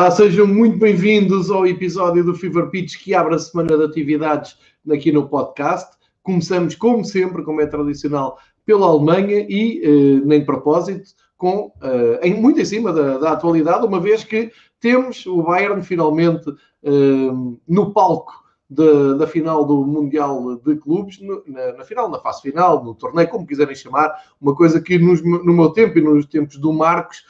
[0.00, 4.56] Olá, sejam muito bem-vindos ao episódio do Fever Pitch que abre a semana de atividades
[4.90, 5.94] aqui no podcast.
[6.22, 12.20] Começamos, como sempre, como é tradicional, pela Alemanha e, eh, nem de propósito, com, eh,
[12.22, 16.48] em, muito em cima da, da, atualidade, uma vez que temos o Bayern finalmente
[16.82, 17.30] eh,
[17.68, 18.32] no palco
[18.70, 22.94] de, da final do Mundial de Clubes, no, na, na, final, na fase final, no
[22.94, 26.72] torneio, como quiserem chamar, uma coisa que nos, no meu tempo e nos tempos do
[26.72, 27.22] Marcos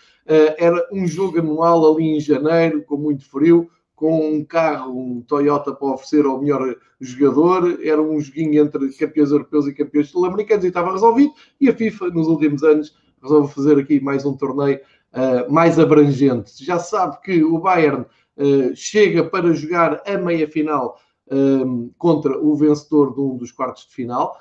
[0.59, 3.69] era um jogo anual ali em janeiro, com muito frio,
[4.00, 9.31] com um carro, um Toyota para oferecer ao melhor jogador, era um joguinho entre campeões
[9.31, 11.34] europeus e campeões sul-americanos e estava resolvido.
[11.61, 14.81] E a FIFA, nos últimos anos, resolve fazer aqui mais um torneio
[15.12, 16.65] uh, mais abrangente.
[16.65, 18.06] Já sabe que o Bayern
[18.39, 23.94] uh, chega para jogar a meia-final uh, contra o vencedor de um dos quartos de
[23.94, 24.34] final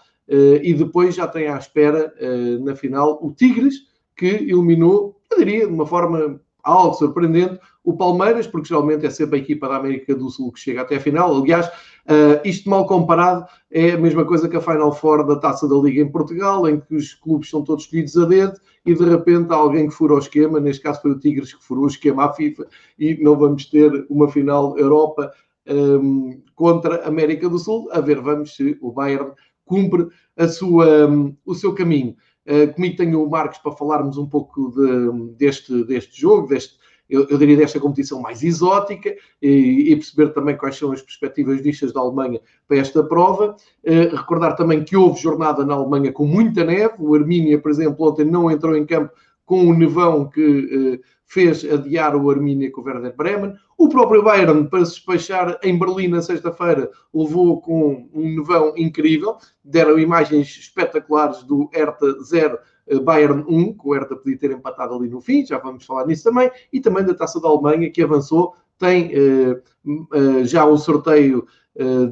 [0.61, 2.13] e depois já tem à espera,
[2.61, 8.45] na final, o Tigres, que eliminou eu diria, de uma forma algo surpreendente, o Palmeiras,
[8.45, 11.35] porque geralmente é sempre a equipa da América do Sul que chega até a final.
[11.35, 15.67] Aliás, uh, isto mal comparado é a mesma coisa que a Final Four da Taça
[15.67, 19.03] da Liga em Portugal, em que os clubes são todos escolhidos a dedo e de
[19.03, 21.87] repente há alguém que fura o esquema, neste caso foi o Tigres que furou o
[21.87, 22.67] esquema à FIFA
[22.97, 25.31] e não vamos ter uma final Europa
[25.67, 27.89] um, ehm, contra a América do Sul.
[27.91, 29.31] A ver, vamos se o Bayern
[29.65, 32.15] cumpre a sua, um, o seu caminho.
[32.49, 37.27] Eh, comigo tenho o Marcos para falarmos um pouco de, deste, deste jogo, deste, eu,
[37.29, 41.93] eu, diria desta competição mais exótica e, e, perceber também quais são as perspectivas vistas
[41.93, 43.55] da Alemanha para esta prova.
[43.83, 46.95] Uh, recordar também que houve jornada na Alemanha com muita neve.
[46.97, 49.11] O Armínia, por exemplo, ontem não entrou em campo
[49.49, 53.55] com o nevão que uh, fez adiar o Armínia com o Werder Bremen.
[53.79, 59.37] O próprio Bayern, para se despachar em Berlim na sexta-feira, levou com um nevão incrível.
[59.63, 64.93] Deram imagens espetaculares do Hertha 0, eh, Bayern 1, que o Hertha podia ter empatado
[64.93, 66.51] ali no fim, já vamos falar nisso também.
[66.71, 71.47] E também da Taça da Alemanha, que avançou, tem uh, já o sorteio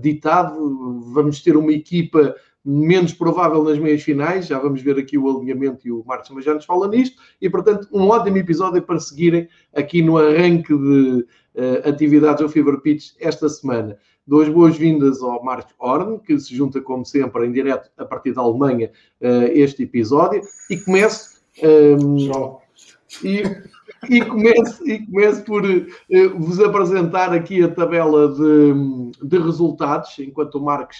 [0.01, 1.01] ditado.
[1.13, 2.33] Vamos ter uma equipa
[2.69, 4.47] menos provável nas meias finais.
[4.47, 7.21] Já vamos ver aqui o alinhamento e o Marcos mas já nos fala nisto.
[7.41, 12.81] E, portanto, um ótimo episódio para seguirem aqui no arranque de uh, atividades ao Fever
[12.81, 13.97] Pitch esta semana.
[14.27, 18.41] Duas boas-vindas ao Marcos Horn, que se junta, como sempre, em direto a partir da
[18.41, 18.91] Alemanha,
[19.21, 20.41] uh, este episódio.
[20.69, 21.37] E começo.
[21.63, 22.57] Um, ehm,
[23.23, 23.43] e,
[24.09, 30.55] e começo, e começo por uh, vos apresentar aqui a tabela de, de resultados, enquanto
[30.55, 30.97] o Marcos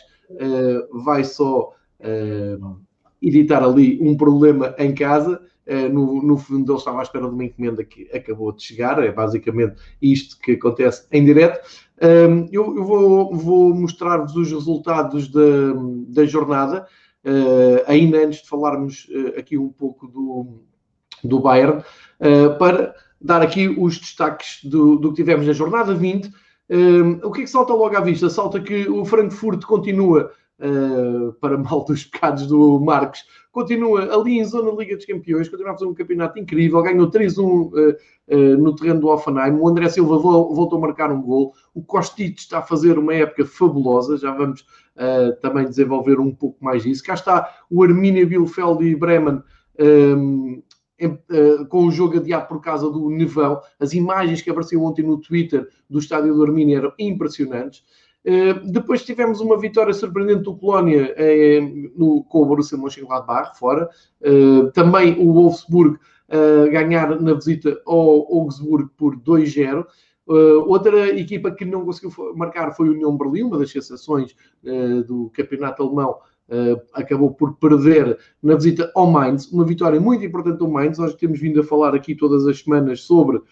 [0.92, 2.80] vai só uh,
[3.22, 5.42] editar ali um problema em casa.
[5.66, 9.04] Uh, no, no fundo, ele estava à espera de uma encomenda que acabou de chegar.
[9.04, 11.60] É basicamente isto que acontece em direto.
[12.02, 15.42] Um, eu, eu, vou, vou mostrar-vos os resultados da,
[16.10, 16.86] da jornada,
[17.88, 19.08] ainda antes de falarmos
[19.38, 20.62] aqui um pouco do,
[21.24, 21.84] do Bayern,
[22.58, 26.32] para dar aqui os destaques do, do que tivemos na jornada 20
[26.70, 28.30] Uh, o que é que salta logo à vista?
[28.30, 34.46] Salta que o Frankfurt continua, uh, para mal dos pecados do Marcos, continua ali em
[34.46, 39.00] zona Liga dos Campeões, continua a fazer um campeonato incrível, ganhou 3-1 uh, no terreno
[39.00, 43.00] do Offenheim, o André Silva voltou a marcar um gol, o Kostic está a fazer
[43.00, 44.66] uma época fabulosa, já vamos
[44.98, 47.04] ah, também desenvolver um pouco mais isso.
[47.04, 49.44] Cá está o Arminia Bielefeld e Bremen
[49.78, 50.16] eh,
[51.70, 53.62] com o jogo adiado por causa do nevão.
[53.80, 57.84] As imagens que apareciam ontem no Twitter do estádio do Arminia eram impressionantes.
[58.26, 61.62] Uh, depois tivemos uma vitória surpreendente do Colónia eh,
[61.96, 63.90] no, com o Borussia Mönchengladbach, fora.
[64.74, 65.98] Também o Wolfsburg
[66.72, 69.86] ganhar na visita ao Augsburg por 2-0.
[70.66, 74.36] outra equipa que não conseguiu marcar foi o União Berlim, uma das sensações
[75.08, 76.18] do campeonato alemão,
[76.50, 80.98] Uh, acabou por perder na visita ao Mainz, uma vitória muito importante do Mainz.
[80.98, 83.44] Nós temos vindo a falar aqui todas as semanas sobre uh,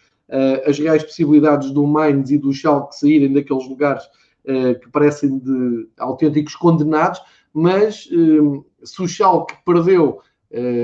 [0.65, 4.05] as reais possibilidades do Mainz e do Schalke saírem daqueles lugares
[4.45, 7.21] uh, que parecem de autênticos condenados,
[7.53, 8.09] mas
[8.83, 10.19] se o Schalke perdeu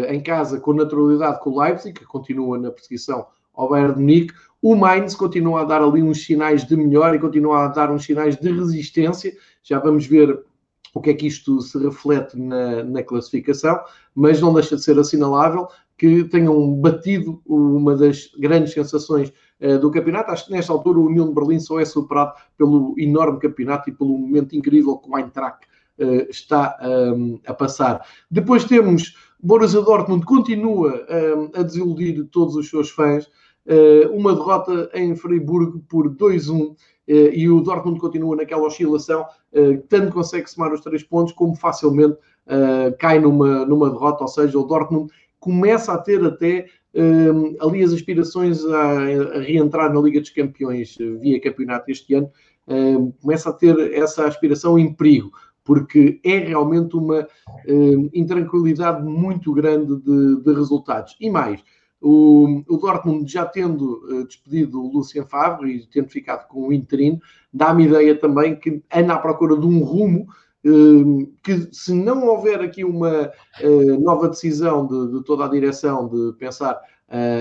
[0.08, 4.34] em casa com naturalidade com o Leipzig, que continua na perseguição ao Bayern de Munique,
[4.62, 8.06] o Mainz continua a dar ali uns sinais de melhor e continua a dar uns
[8.06, 9.34] sinais de resistência.
[9.64, 10.46] Já vamos ver
[10.94, 13.80] o que é que isto se reflete na, na classificação,
[14.14, 15.68] mas não deixa de ser assinalável
[15.98, 20.32] que tenham batido uma das grandes sensações uh, do campeonato.
[20.32, 23.94] Acho que nesta altura o União de Berlim só é superado pelo enorme campeonato e
[23.94, 25.60] pelo momento incrível que o Eintracht
[26.00, 26.78] uh, está
[27.16, 28.06] um, a passar.
[28.30, 33.26] Depois temos Borussia Dortmund continua um, a desiludir todos os seus fãs.
[33.66, 36.76] Uh, uma derrota em Freiburg por 2-1 eh,
[37.14, 42.18] e o Dortmund continua naquela oscilação, eh, tanto consegue somar os três pontos, como facilmente
[42.48, 47.84] eh, cai numa, numa derrota, ou seja, o Dortmund começa a ter até um, ali
[47.84, 52.30] as aspirações a, a, reentrar na Liga dos Campeões via campeonato este ano
[52.68, 55.32] um, começa a ter essa aspiração em perigo,
[55.64, 57.28] porque é realmente uma
[57.68, 61.16] um, intranquilidade muito grande de, de resultados.
[61.20, 61.64] E mais,
[62.02, 66.74] o, o, Dortmund já tendo uh, despedido o Lucien Favre e tendo ficado com o
[66.74, 67.20] interino,
[67.54, 70.28] dá-me ideia também que anda à procura de um rumo
[70.66, 73.32] uh, que, se não houver aqui uma
[73.62, 76.80] uh, nova decisão de, de, toda a direção de pensar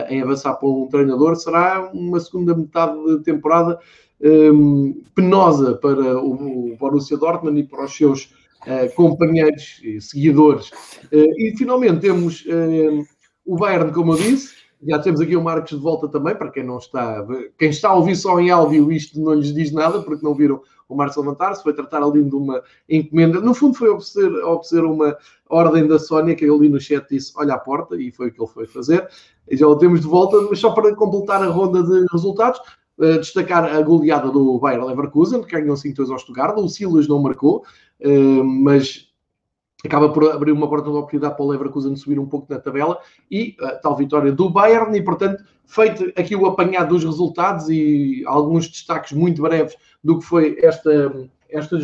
[0.09, 3.79] em avançar para um treinador, será uma segunda metade de temporada
[4.21, 8.35] um, penosa para o, o Borussia Dortmund e para os seus
[8.97, 10.73] companheiros e seguidores.
[11.13, 12.45] e finalmente temos
[13.45, 16.65] o Bayern, como eu disse, já temos aqui o Marcos de volta também, para quem
[16.65, 17.27] não está,
[17.59, 20.63] quem está a ouvir só em áudio, isto não lhes diz nada, porque não viram
[20.89, 23.41] o Marcos levantar-se, foi tratar ali de uma encomenda.
[23.41, 25.17] No fundo, foi obedecer uma
[25.49, 28.41] ordem da Sónia, que ali no chat disse: Olha à porta, e foi o que
[28.41, 29.09] ele foi fazer.
[29.49, 32.61] E já o temos de volta, mas só para completar a ronda de resultados.
[32.99, 36.59] Uh, destacar a goleada do Bayer Leverkusen, que ganhou 5-2 ao Stuttgart.
[36.59, 37.65] O Silas não marcou,
[38.05, 39.10] uh, mas
[39.85, 43.01] acaba por abrir uma porta de oportunidade para o Leverkusen subir um pouco na tabela
[43.31, 48.23] e a tal vitória do Bayern e portanto feito aqui o apanhado dos resultados e
[48.27, 50.91] alguns destaques muito breves do que foi esta
[51.49, 51.79] esta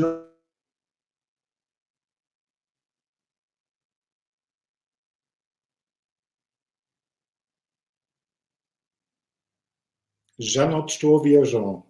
[10.38, 11.85] Já não te estou a ouvir, João.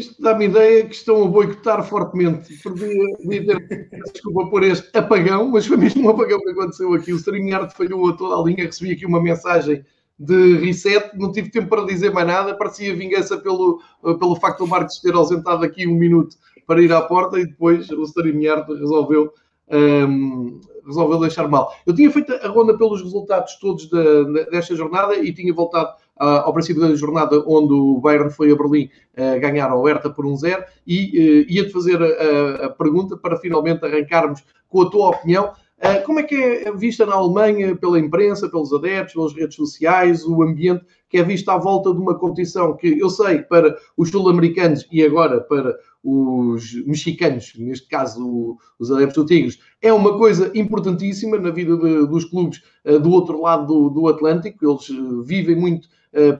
[0.00, 2.56] Isto dá-me ideia que estão a boicotar fortemente.
[2.62, 7.12] Podia ter, desculpa por este apagão, mas foi mesmo um apagão que aconteceu aqui.
[7.12, 9.84] O StreamYard falhou a toda a linha, recebi aqui uma mensagem
[10.18, 14.66] de reset, não tive tempo para dizer mais nada, parecia vingança pelo, pelo facto do
[14.66, 19.32] Marcos ter ausentado aqui um minuto para ir à porta e depois o StreamYard resolveu,
[19.70, 21.74] um, resolveu deixar mal.
[21.86, 25.90] Eu tinha feito a ronda pelos resultados todos da, desta jornada e tinha voltado
[26.20, 30.26] ao princípio da jornada, onde o Bayern foi a Berlim uh, ganhar ao Hertha por
[30.26, 35.08] um zero, e uh, ia-te fazer a, a, pergunta para finalmente arrancarmos com a tua
[35.08, 35.52] opinião.
[35.78, 40.22] Uh, como é que é vista na Alemanha pela imprensa, pelos adeptos, pelas redes sociais,
[40.26, 44.10] o ambiente que é visto à volta de uma competição que eu sei para os
[44.10, 45.74] sul-americanos e agora para
[46.04, 52.06] os mexicanos, neste caso os adeptos do Tigres, é uma coisa importantíssima na vida de,
[52.06, 52.62] dos clubes
[53.02, 55.88] do outro lado do, do Atlântico, eles vivem muito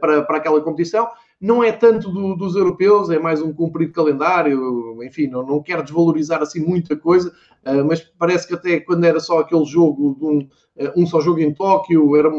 [0.01, 1.09] para, para aquela competição.
[1.41, 5.83] Não é tanto do, dos europeus, é mais um cumprido calendário, enfim, não, não quero
[5.83, 7.33] desvalorizar assim muita coisa,
[7.87, 10.49] mas parece que até quando era só aquele jogo, de um,
[11.03, 12.31] um só jogo em Tóquio, era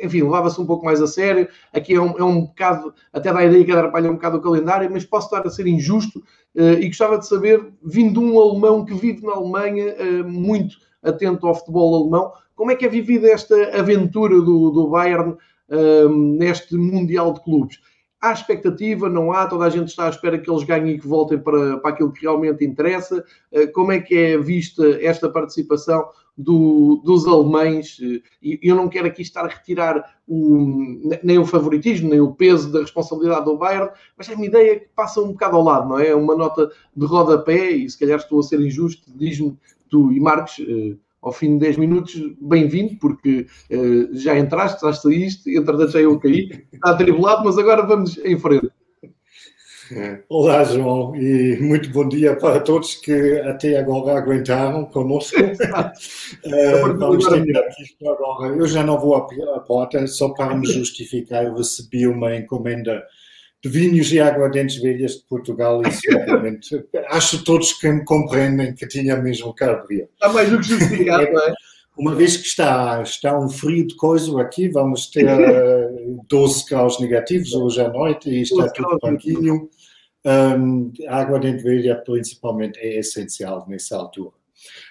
[0.00, 1.48] enfim, levava-se um pouco mais a sério.
[1.72, 4.42] Aqui é um, é um bocado, até dá a ideia que atrapalha um bocado o
[4.42, 6.18] calendário, mas posso estar a ser injusto
[6.54, 11.46] uh, e gostava de saber, vindo um alemão que vive na Alemanha, uh, muito atento
[11.46, 15.36] ao futebol alemão, como é que é vivida esta aventura do, do Bayern
[16.10, 17.80] neste Mundial de Clubes?
[18.20, 21.06] Há expectativa, não há, toda a gente está à espera que eles ganhem e que
[21.06, 23.22] voltem para, para aquilo que realmente interessa.
[23.74, 27.98] Como é que é vista esta participação do, dos alemães,
[28.42, 32.70] e eu não quero aqui estar a retirar o, nem o favoritismo, nem o peso
[32.70, 35.98] da responsabilidade do Bayern, mas é uma ideia que passa um bocado ao lado, não
[35.98, 36.08] é?
[36.08, 39.56] É uma nota de rodapé, e se calhar estou a ser injusto, diz-me
[39.88, 40.96] tu e Marcos, eh,
[41.26, 46.20] ao fim de 10 minutos, bem-vindo, porque eh, já entraste, já saíste, entretanto já eu
[46.20, 48.70] caí, está atribulado, mas agora vamos em frente.
[50.28, 55.34] Olá, João, e muito bom dia para todos que até agora aguentaram conosco.
[55.42, 57.64] uh, vamos terminar
[58.02, 58.54] agora.
[58.54, 63.02] Eu já não vou à porta, só para me justificar, eu recebi uma encomenda
[63.62, 68.86] de vinhos e aguardentes velhas de Portugal e certamente acho todos que me compreendem que
[68.86, 71.54] tinha mesmo caro Está mais do que justificado, não é?
[71.96, 75.26] Uma vez que está, está um frio de coisa aqui, vamos ter
[76.28, 79.70] 12 graus negativos hoje à noite e está tudo branquinho.
[80.22, 84.32] Um, a água de velha, principalmente, é essencial nessa altura.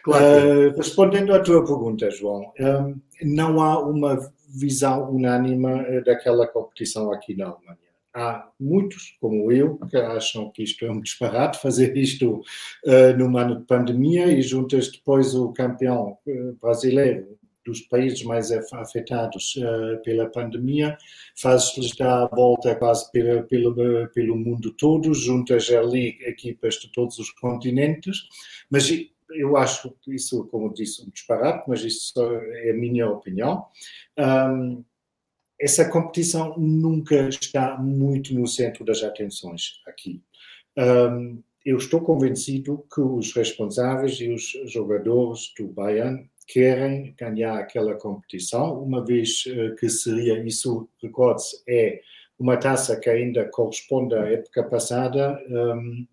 [0.03, 0.25] Claro.
[0.25, 4.17] Uh, respondendo à tua pergunta, João, um, não há uma
[4.47, 7.84] visão unânime eh, daquela competição aqui na Alemanha.
[8.15, 12.41] Há muitos, como eu, que acham que isto é um disparate, fazer isto
[12.85, 18.51] uh, num ano de pandemia e juntas depois o campeão uh, brasileiro dos países mais
[18.51, 20.97] afetados uh, pela pandemia,
[21.35, 23.75] faz-lhes dar a volta quase pela, pelo,
[24.13, 28.29] pelo mundo todo, juntas ali equipas de todos os continentes,
[28.69, 28.89] mas
[29.31, 33.65] eu acho isso, como disse, um disparate, mas isso é a minha opinião.
[34.17, 34.85] Um,
[35.59, 40.21] essa competição nunca está muito no centro das atenções aqui.
[40.77, 47.95] Um, eu estou convencido que os responsáveis e os jogadores do Bayern querem ganhar aquela
[47.95, 52.01] competição, uma vez eh, que seria, isso, recorde-se, é
[52.37, 55.41] uma taça que ainda corresponde à época passada.
[55.49, 56.05] Um,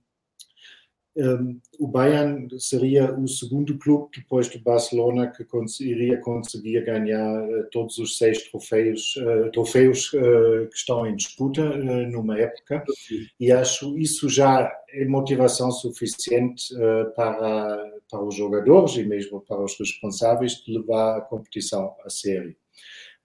[1.79, 5.45] o Bayern seria o segundo clube depois do Barcelona que
[5.81, 11.63] iria conseguir ganhar uh, todos os seis troféus, uh, troféus uh, que estão em disputa
[12.07, 12.83] numa época
[13.39, 16.75] e acho isso já é motivação suficiente
[17.15, 22.55] para, para os jogadores e mesmo para os responsáveis de levar a competição a sério.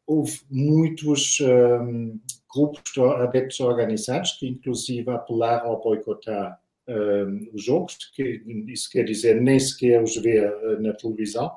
[0.06, 2.18] Houve muitos um,
[2.54, 9.04] grupos de adeptos organizados que inclusive apelaram a boicotar uh, os jogos, que isso quer
[9.04, 11.52] dizer nem sequer os ver uh, na televisão,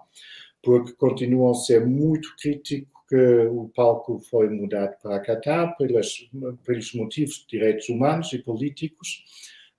[0.62, 6.30] porque continuam a ser muito críticos que o palco foi mudado para Qatar pelas,
[6.64, 9.24] pelos motivos de direitos humanos e políticos.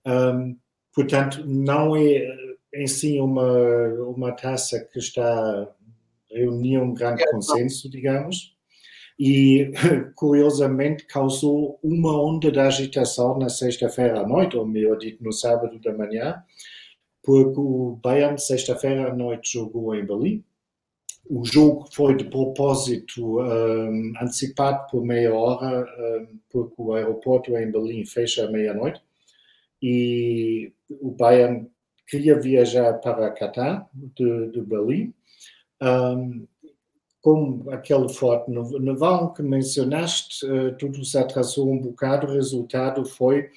[0.05, 0.57] Um,
[0.93, 2.27] portanto, não é
[2.73, 5.73] em si uma, uma taça que está
[6.29, 8.53] reunir um grande consenso, digamos
[9.19, 9.71] e,
[10.15, 15.79] curiosamente, causou uma onda de agitação na sexta-feira à noite, ou melhor dito, no sábado
[15.79, 16.43] da manhã,
[17.23, 20.43] porque o Bayern, sexta-feira à noite, jogou em Berlim.
[21.29, 27.71] O jogo foi de propósito um, antecipado por meia hora, um, porque o aeroporto em
[27.71, 29.01] Berlim fecha à meia-noite.
[29.81, 31.69] E o Bayern
[32.07, 35.13] queria viajar para Qatar, de, de Berlim.
[35.81, 36.47] Um,
[37.21, 43.47] como aquele forte naval que mencionaste, uh, tudo se atrasou um bocado, o resultado foi,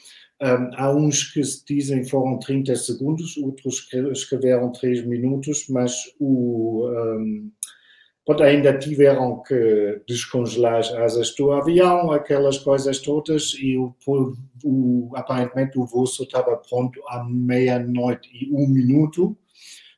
[0.42, 6.86] um, há uns que se dizem foram 30 segundos, outros escreveram 3 minutos, mas o,
[6.90, 7.50] um,
[8.42, 13.94] ainda tiveram que descongelar as asas do avião, aquelas coisas todas, e o,
[14.62, 19.34] o aparentemente o voo estava pronto à meia-noite e um minuto,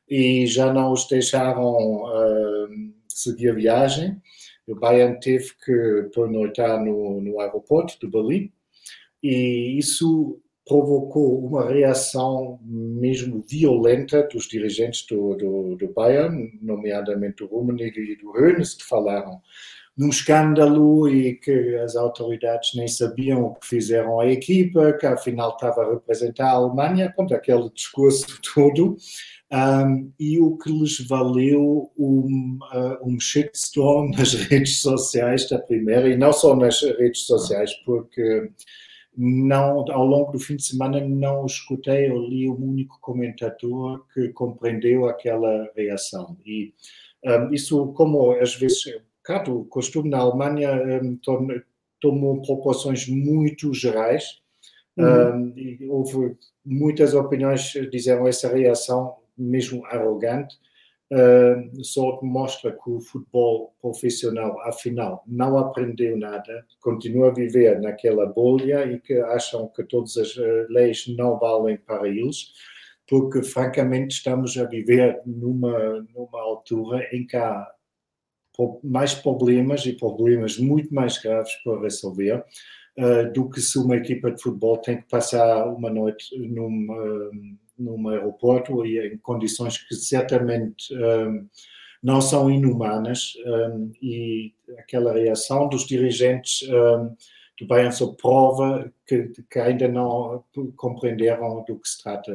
[0.08, 2.04] e já não os deixaram...
[2.04, 4.20] Uh, seguir a viagem.
[4.66, 8.52] O Bayern teve que pernoitar no, no aeroporto de Berlim
[9.22, 17.46] e isso provocou uma reação mesmo violenta dos dirigentes do, do, do Bayern, nomeadamente do
[17.46, 19.40] Rummenigge e do Hoeneß, que falaram
[19.96, 25.52] num escândalo e que as autoridades nem sabiam o que fizeram à equipa, que afinal
[25.52, 28.96] estava a representar a Alemanha, pronto, aquele discurso todo
[29.52, 36.08] um, e o que lhes valeu um, uh, um shitstorm nas redes sociais da primeira,
[36.08, 38.50] e não só nas redes sociais, porque
[39.16, 44.28] não, ao longo do fim de semana não escutei ou li um único comentador que
[44.30, 46.36] compreendeu aquela reação.
[46.44, 46.74] E
[47.24, 48.84] um, isso, como às vezes
[49.48, 50.70] o costume na Alemanha
[51.02, 51.18] um,
[52.00, 54.40] tomou proporções muito gerais.
[54.96, 55.52] Uhum.
[55.54, 60.56] Um, houve muitas opiniões que disseram essa reação mesmo arrogante
[61.12, 68.26] uh, só mostra que o futebol profissional, afinal, não aprendeu nada, continua a viver naquela
[68.26, 72.52] bolha e que acham que todas as uh, leis não valem para eles,
[73.08, 77.66] porque, francamente, estamos a viver numa, numa altura em que há
[78.82, 82.44] mais problemas e problemas muito mais graves para resolver
[82.98, 87.30] uh, do que se uma equipa de futebol tem que passar uma noite numa
[87.78, 91.48] num aeroporto e em condições que certamente um,
[92.02, 97.14] não são inumanas um, e aquela reação dos dirigentes um,
[97.58, 100.44] do Bayern só prova que, que, ainda não
[100.76, 102.32] compreenderam do que se trata.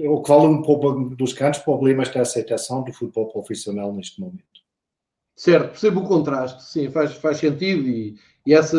[0.00, 4.44] O qual é um dos grandes problemas da aceitação do futebol profissional neste momento.
[5.36, 8.14] Certo, percebo o contraste, sim, faz, faz sentido e,
[8.46, 8.78] e essa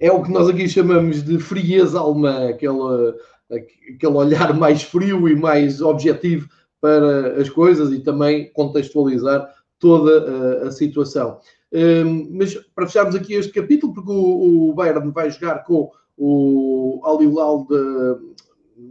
[0.00, 3.14] é o que nós aqui chamamos de frieza alemã, aquela
[3.50, 6.48] aquele olhar mais frio e mais objetivo
[6.80, 9.48] para as coisas e também contextualizar
[9.78, 11.40] toda a, a situação.
[11.72, 17.22] Um, mas para fecharmos aqui este capítulo, porque o, Bayern vai jogar com o Al
[17.22, 17.74] Hilal de.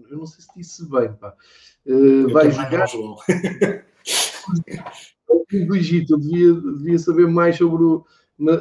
[0.09, 1.33] Eu não sei se disse bem, pá.
[1.85, 2.87] Uh, vai jogar.
[5.67, 8.05] do Egito, eu devia, devia saber mais sobre o.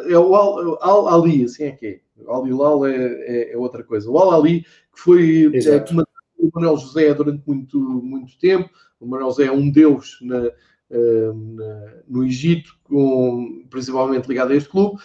[0.08, 2.00] É o Al, Al Ali, assim é que é.
[2.24, 4.08] O Al Hilal é, é, é, outra coisa.
[4.08, 8.70] O Al Ali, que foi é, comandante o Manuel José durante muito, muito tempo.
[9.00, 10.50] O Manuel José é um deus na,
[10.90, 15.00] eh, na, no Egito, com, principalmente ligado a este clube.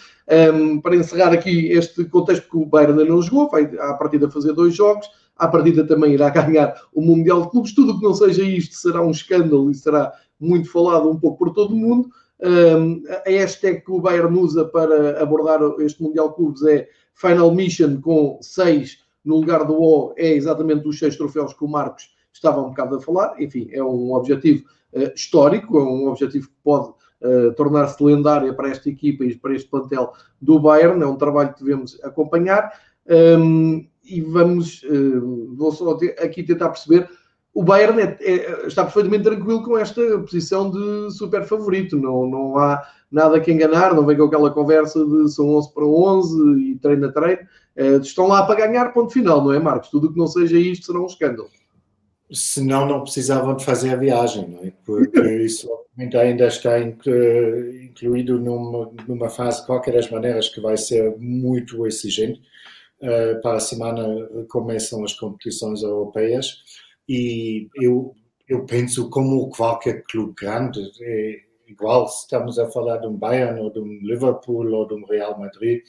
[0.54, 4.30] Um, para encerrar aqui este contexto que o Bayern ainda não jogou, vai à partida
[4.30, 7.74] fazer dois jogos, à partida também irá ganhar o Mundial de Clubes.
[7.74, 11.54] Tudo que não seja isto será um escândalo e será muito falado um pouco por
[11.54, 12.10] todo o mundo.
[12.42, 17.54] Um, a hashtag que o Bayern usa para abordar este Mundial de Clubes é Final
[17.54, 22.10] Mission com 6 no lugar do O, é exatamente os seis troféus que o Marcos
[22.32, 23.40] estava um bocado a falar.
[23.40, 28.70] Enfim, é um objetivo uh, histórico, é um objetivo que pode uh, tornar-se lendária para
[28.70, 31.02] esta equipa e para este plantel do Bayern.
[31.02, 32.72] É um trabalho que devemos acompanhar.
[33.06, 37.08] Um, e vamos, uh, vou só aqui tentar perceber
[37.52, 41.96] o Bayern é, é, está perfeitamente tranquilo com esta posição de super favorito.
[41.96, 45.84] Não, não há nada que enganar, não vem com aquela conversa de são 11 para
[45.84, 47.40] 11 e treino a treino.
[47.76, 49.90] É, estão lá para ganhar, ponto final, não é, Marcos?
[49.90, 51.48] Tudo que não seja isto será um escândalo.
[52.32, 54.72] Senão não precisavam de fazer a viagem, não é?
[54.84, 61.16] Porque isso ainda está incluído numa, numa fase, de qualquer das maneiras, que vai ser
[61.18, 62.40] muito exigente.
[63.02, 64.04] Uh, para a semana
[64.50, 66.62] começam as competições europeias
[67.08, 68.14] e eu,
[68.46, 73.58] eu penso como qualquer clube grande, é igual se estamos a falar de um Bayern
[73.58, 75.82] ou de um Liverpool ou de um Real Madrid,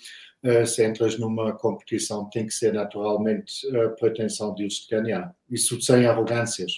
[0.65, 5.36] se entras numa competição tem que ser naturalmente a pretensão de eles ganhar.
[5.49, 6.71] Isso sem arrogâncias.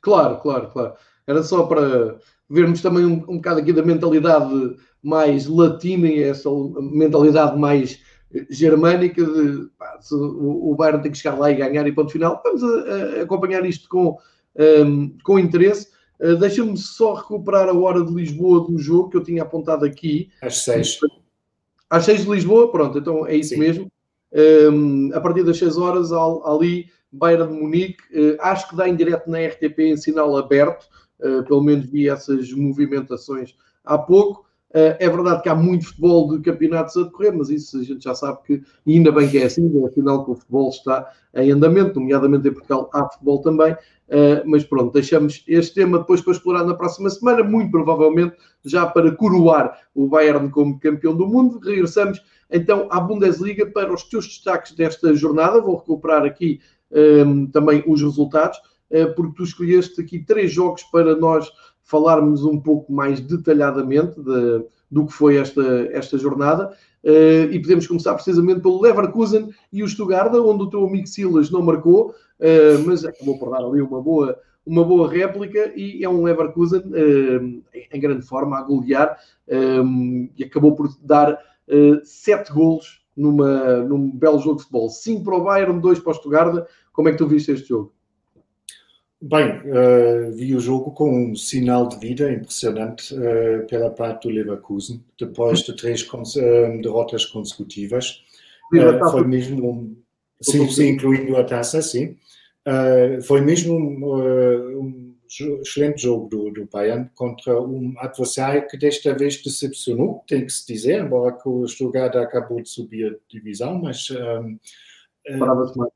[0.00, 0.94] Claro, claro, claro.
[1.26, 6.48] Era só para vermos também um, um bocado aqui da mentalidade mais latina e essa
[6.80, 8.00] mentalidade mais
[8.50, 12.40] germânica de pá, o, o Bayern tem que chegar lá e ganhar e ponto final.
[12.44, 14.16] Vamos a, a acompanhar isto com,
[14.84, 15.88] um, com interesse.
[16.20, 20.30] Uh, Deixa-me só recuperar a hora de Lisboa do jogo que eu tinha apontado aqui.
[20.40, 20.98] Às seis.
[21.88, 23.60] Às seis de Lisboa, pronto, então é isso Sim.
[23.60, 23.92] mesmo.
[24.32, 28.02] Um, a partir das 6 horas, ali, Bayern de Munique.
[28.12, 30.86] Uh, acho que dá em direto na RTP em sinal aberto.
[31.20, 34.45] Uh, pelo menos vi essas movimentações há pouco.
[34.74, 38.04] Eh, é verdade que há muito futebol de campeonatos a decorrer, mas isso a gente
[38.04, 41.50] já sabe que, e ainda bem que é assim, sinal que o futebol está em
[41.50, 43.72] andamento, nomeadamente em Portugal há futebol também.
[43.72, 48.86] Uh, mas pronto, deixamos este tema depois para explorar na próxima semana, muito provavelmente já
[48.86, 51.58] para coroar o Bayern como campeão do mundo.
[51.58, 55.60] Regressamos então à Bundesliga para os teus destaques desta jornada.
[55.60, 56.60] Vou recuperar aqui
[56.92, 58.60] ehm, também os resultados,
[59.16, 61.50] porque tu escolheste aqui três jogos para nós
[61.86, 66.72] falarmos um pouco mais detalhadamente de, do que foi esta, esta jornada.
[67.02, 71.50] Uh, e podemos começar precisamente pelo Leverkusen e o Stuttgart, onde o teu amigo Silas
[71.50, 76.08] não marcou, uh, mas acabou por dar ali uma boa, uma boa réplica e é
[76.08, 79.16] um Leverkusen uh, em grande forma a golear
[79.48, 81.38] um, e acabou por dar
[82.04, 84.88] sete golos numa, num belo jogo de futebol.
[84.88, 86.64] Cinco para o Bayern, dois para o Stuttgart.
[86.92, 87.95] Como é que tu viste este jogo?
[89.20, 94.34] Bem, uh, vi o jogo com um sinal de vida impressionante uh, pela parte do
[94.34, 98.22] Leverkusen, depois de três cons uh, derrotas consecutivas.
[99.10, 99.96] foi mesmo, um,
[100.42, 102.16] sim, sim, incluindo a taça, sim.
[103.22, 105.14] foi mesmo um, um,
[105.62, 110.66] excelente jogo do, do Bayern contra um adversário que desta vez decepcionou, tem que se
[110.66, 114.58] dizer, embora que o Stuttgart acabou de subir a divisão, mas um,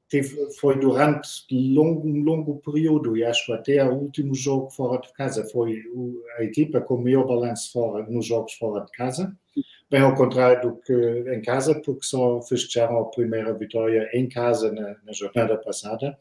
[0.09, 5.13] teve, foi durante longo, um longo período, e acho até o último jogo fora de
[5.13, 5.83] casa, foi
[6.39, 9.37] a equipa com o maior balanço fora, nos jogos fora de casa,
[9.91, 10.93] bem ao contrário do que
[11.35, 16.17] em casa, porque só festejaram a primeira vitória em casa na, na jornada passada.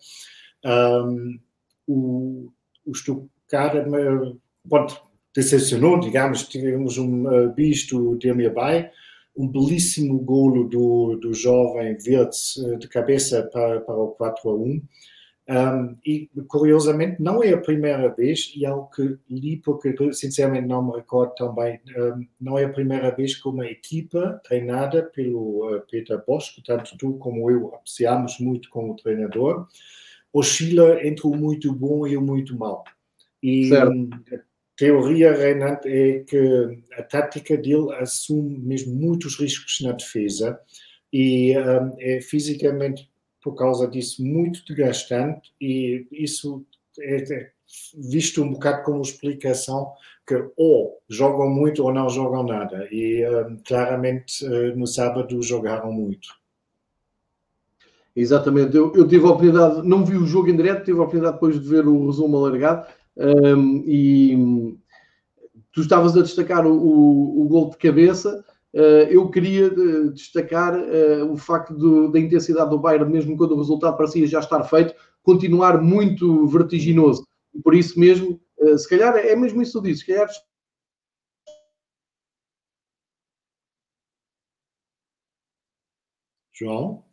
[0.65, 1.39] Um,
[1.87, 2.51] o,
[2.85, 3.87] o Stuttgart
[4.67, 4.99] pode,
[5.35, 8.91] decepcionou, digamos, tivemos um uh, bicho de Bay,
[9.39, 14.53] um belíssimo golo do, do jovem Wirtz uh, de cabeça para, para o 4 a
[14.53, 14.81] 1.
[15.51, 20.85] Um, e, curiosamente, não é a primeira vez, e algo que li, porque sinceramente não
[20.85, 25.81] me recordo também, um, não é a primeira vez que uma equipa treinada pelo uh,
[25.89, 29.67] Peter Bosch, tanto tu como eu apreciamos muito como treinador,
[30.33, 32.83] oscila entre o muito bom e o muito mau.
[33.41, 33.93] E certo.
[34.79, 40.57] Teoria reinante é que a tática dele assume mesmo muitos riscos na defesa
[41.11, 43.11] e um, é fisicamente,
[43.43, 46.65] por causa disso, muito desgastante e isso
[46.97, 47.51] é
[47.93, 49.91] visto um bocado como explicação
[50.25, 55.91] que ou jogam muito ou não jogam nada e um, claramente uh, no sábado jogaram
[55.91, 56.29] muito.
[58.15, 61.35] Exatamente, eu, eu, tive a oportunidade, não vi o jogo em direto, tive a oportunidade
[61.35, 62.87] depois de ver o resumo alargado
[63.19, 64.77] um, e
[65.71, 68.43] tu estavas a destacar o, o, o gol de cabeça.
[68.73, 73.51] Uh, eu queria uh, destacar uh, o facto do, da intensidade do Bayern, mesmo quando
[73.53, 77.27] o resultado parecia já estar feito, continuar muito vertiginoso.
[77.53, 78.39] E por isso mesmo,
[78.77, 80.29] se calhar é mesmo isso disse, se calhar
[86.53, 87.03] João?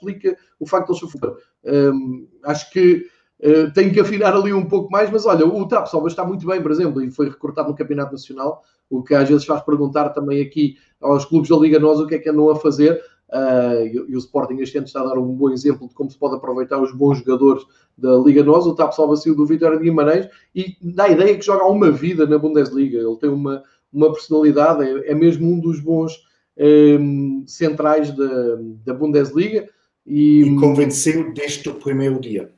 [0.00, 3.06] explica o facto de ele ser um, Acho que
[3.42, 6.62] uh, tem que afinar ali um pouco mais, mas olha, o Tapsoba está muito bem,
[6.62, 10.42] por exemplo, e foi recortado no Campeonato Nacional, o que às vezes faz perguntar também
[10.42, 13.00] aqui aos clubes da Liga Nós o que é que andam a fazer.
[13.30, 16.10] Uh, e, e, o Sporting este ano está a dar um bom exemplo de como
[16.10, 17.62] se pode aproveitar os bons jogadores
[17.96, 18.66] da Liga Nós.
[18.66, 22.26] O Tapsoba saiu do Vitória de Guimarães e dá a ideia que joga uma vida
[22.26, 22.98] na Bundesliga.
[22.98, 26.12] Ele tem uma, uma personalidade, é, é mesmo um dos bons
[26.58, 29.68] um, centrais da, da Bundesliga.
[30.04, 32.50] E, e convenceu desde o primeiro dia.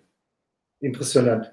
[0.83, 1.49] Impressionante.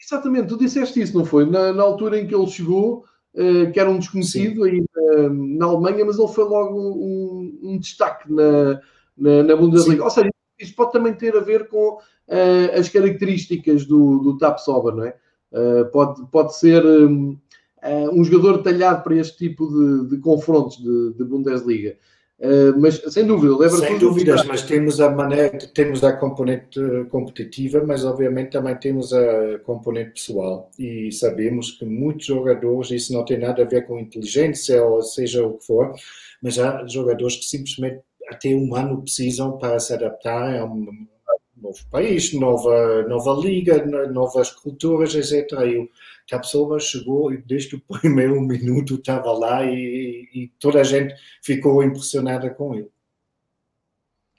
[0.00, 1.44] Exatamente, tu disseste isso, não foi?
[1.44, 5.66] Na, na altura em que ele chegou, uh, que era um desconhecido aí na, na,
[5.66, 8.80] Alemanha, mas ele foi logo um, um destaque na,
[9.16, 9.98] na, na Bundesliga.
[9.98, 10.04] Sim.
[10.04, 14.92] Ou seja, isto pode também ter a ver com uh, as características do, do Tapsoba,
[14.92, 15.16] não é?
[15.50, 17.36] Uh, pode, pode ser um,
[18.12, 21.96] um, jogador talhado para este tipo de, de confrontos de, de Bundesliga.
[22.40, 23.88] Uh, mas sem dúvida, Leverkusen.
[23.88, 29.12] Sem dúvidas, mas temos a maneira, temos a componente eh, competitiva, mas obviamente também temos
[29.12, 33.98] a componente pessoal e sabemos que muitos jogadores, isso não tem nada a ver com
[33.98, 35.92] inteligência ou seja o que for,
[36.40, 41.08] mas há jogadores que simplesmente até um ano precisam para se adaptarem a um
[41.68, 45.52] novo país, nova, nova liga, novas culturas, etc.
[45.66, 45.88] E o
[46.28, 51.82] Tapsoba chegou e desde o primeiro minuto estava lá e, e, toda a gente ficou
[51.82, 52.90] impressionada com ele.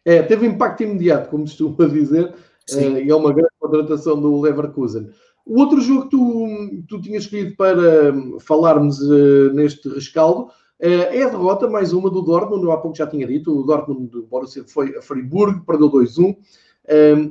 [0.04, 2.34] É, teve impacto imediato, como costuma dizer,
[2.74, 5.10] uh, e é uma grande contratação do Leverkusen.
[5.46, 11.24] O outro jogo que tu, tu tinhas escolhido para falarmos uh, neste rescaldo uh, é
[11.24, 14.64] a derrota, mais uma do Dortmund, há pouco já tinha dito, o Dortmund do Borussia
[14.66, 16.36] foi a Friburgo, perdeu 2-1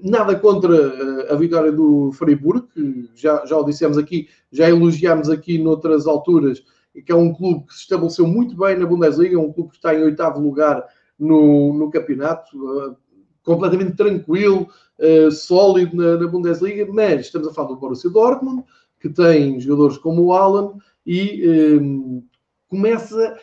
[0.02, 5.28] nada contra uh, a vitória do Freiburg, que já, já o dissemos aqui, já elogiámos
[5.28, 6.62] aqui noutras alturas,
[7.04, 9.76] que é um clube que se estabeleceu muito bem na Bundesliga, é um clube que
[9.76, 10.84] está em oitavo lugar
[11.18, 12.96] no, no campeonato, uh,
[13.42, 14.68] completamente tranquilo,
[14.98, 18.64] uh, sólido na, na, Bundesliga, mas estamos a falar do Borussia Dortmund,
[19.00, 20.74] que tem jogadores como o Alan
[21.06, 21.80] e
[22.68, 23.38] começa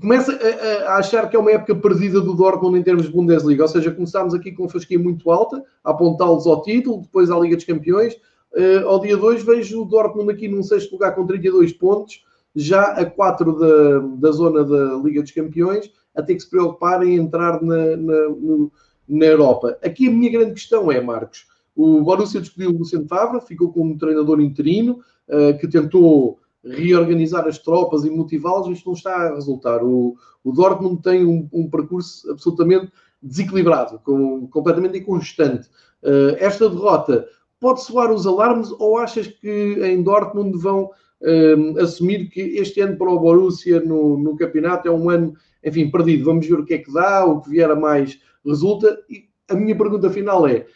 [0.00, 3.62] começa a, a, achar que é uma época perdida do Dortmund em termos de Bundesliga,
[3.62, 7.38] ou seja, começámos aqui com uma fasquia muito alta, a apontá-los ao título, depois à
[7.38, 8.14] Liga dos Campeões.
[8.52, 12.82] Uh, ao dia 2 vejo o Dortmund aqui num sexto lugar com 32 pontos, já
[12.92, 17.14] a 4 da, da zona da Liga dos Campeões, a ter que se preocupar em
[17.14, 18.72] entrar na, na, no,
[19.08, 19.78] na Europa.
[19.84, 21.46] Aqui a minha grande questão é, Marcos,
[21.76, 27.58] o Borussia despediu o Luciano Favre, ficou como treinador interino, uh, que tentou reorganizar as
[27.58, 29.82] tropas e motivá-los, isto não está a resultar.
[29.82, 32.90] O, o Dortmund tem um, um percurso absolutamente
[33.22, 35.68] desequilibrado, com, completamente inconstante.
[36.02, 37.26] Uh, esta derrota
[37.58, 40.84] pode soar os alarmes ou achas que em Dortmund vão
[41.20, 45.90] uh, assumir que este ano para o Borussia no, no campeonato é um ano, enfim,
[45.90, 46.24] perdido?
[46.24, 48.98] Vamos ver o que é que dá, o que vier a mais resulta.
[49.10, 50.66] E a minha pergunta final é: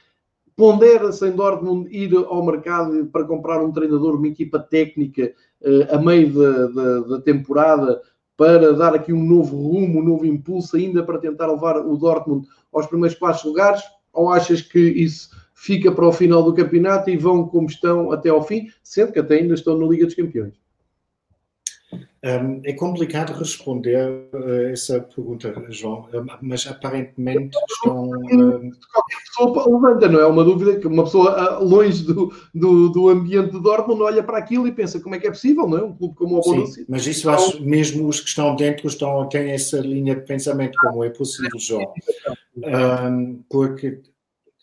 [0.57, 5.33] pondera-se em Dortmund ir ao mercado para comprar um treinador, uma equipa técnica
[5.91, 8.01] a meio da, da, da, temporada
[8.37, 12.47] para dar aqui um novo rumo, um novo impulso ainda para tentar levar o Dortmund
[12.73, 13.83] aos primeiros quatro lugares?
[14.13, 18.29] Ou achas que isso fica para o final do campeonato e vão como estão até
[18.29, 20.64] ao fim, sendo que até ainda estão na Liga dos Campeões?
[22.25, 28.05] Um, é complicado responder uh, essa pergunta, João, um, mas aparentemente estão.
[28.05, 28.71] Um...
[28.91, 30.27] Qualquer pessoa levanta, não é?
[30.27, 34.39] Uma dúvida que uma pessoa uh, longe do, do, do, ambiente de Dortmund olha para
[34.39, 35.83] aquilo e pensa como é que é possível, não é?
[35.83, 36.87] Um clube como o Borussia.
[36.89, 41.05] Mas isso acho mesmo os que estão dentro estão, têm essa linha de pensamento, como
[41.05, 41.93] é possível, João.
[43.51, 44.01] porque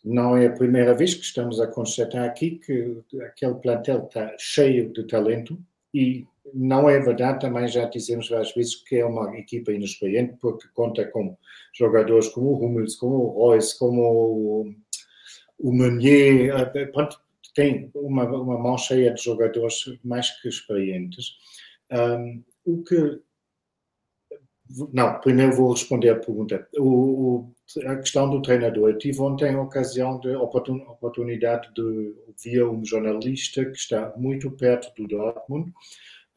[0.04, 4.92] não é a primeira vez que estamos a constatar aqui que aquele plantel está cheio
[4.92, 5.60] de talento
[5.94, 10.68] e não é verdade, também já dizemos várias vezes que é uma equipa inexperiente, porque
[10.74, 11.38] conta com
[11.74, 14.76] jogadores como o Hummels, como o Royce, como o,
[15.60, 17.20] o Meunier, pronto,
[17.54, 21.36] tem uma, uma mão cheia de jogadores mais que experientes.
[21.92, 23.20] Um, o que.
[24.94, 26.66] Não, primeiro vou responder a pergunta.
[26.78, 27.54] O, o,
[27.86, 28.90] a questão do treinador.
[28.90, 34.94] Eu tive ontem a ocasião de oportunidade de ouvir um jornalista que está muito perto
[34.96, 35.74] do Dortmund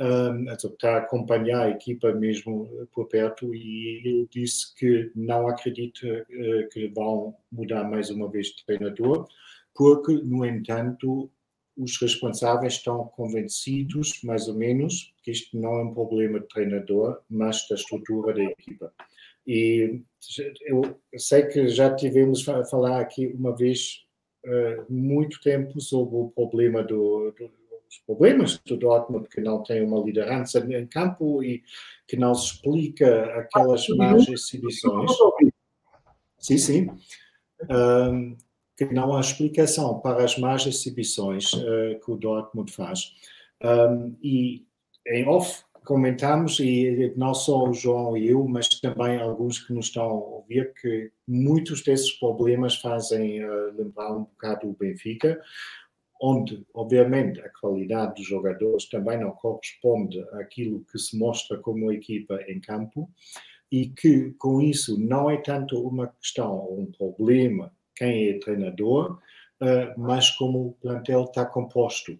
[0.00, 6.06] um, está a acompanhar a equipa mesmo por perto e ele disse que não acredita
[6.06, 9.28] uh, que vão mudar mais uma vez de treinador,
[9.74, 11.30] porque, no entanto,
[11.76, 17.20] os responsáveis estão convencidos, mais ou menos, que isto não é um problema de treinador,
[17.28, 18.92] mas da estrutura da equipa.
[19.46, 20.00] E
[20.66, 20.82] eu
[21.16, 24.06] sei que já tivemos a falar aqui uma vez
[24.46, 27.50] uh, muito tempo sobre o problema do, do
[27.94, 31.62] os problemas do Dortmund, que não tem uma liderança em campo e
[32.06, 35.10] que não se explica aquelas más exibições.
[36.38, 36.90] Sim, sim.
[37.70, 38.36] Um,
[38.76, 43.14] que não há explicação para as más exibições uh, que o Dortmund faz.
[43.62, 44.66] Um, e
[45.06, 49.86] em off comentamos, e não só o João e eu, mas também alguns que nos
[49.86, 55.40] estão a ouvir, que muitos desses problemas fazem uh, lembrar um bocado o Benfica,
[56.26, 62.40] onde, obviamente, a qualidade dos jogadores também não corresponde àquilo que se mostra como equipa
[62.48, 63.10] em campo
[63.70, 69.18] e que, com isso, não é tanto uma questão, um problema, quem é treinador,
[69.60, 72.18] uh, mas como o plantel está composto.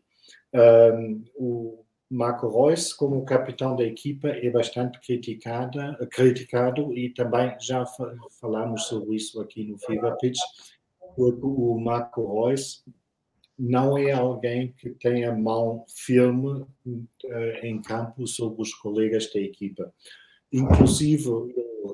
[1.34, 7.84] O Marco Reus, como capitão da equipa, é bastante criticado e também já
[8.38, 10.38] falamos sobre isso aqui no Fever Pitch,
[11.16, 12.84] porque o Marco Reus
[13.58, 17.06] não é alguém que tenha mão firme uh,
[17.62, 19.92] em campo sobre os colegas da equipa.
[20.52, 21.28] Inclusive,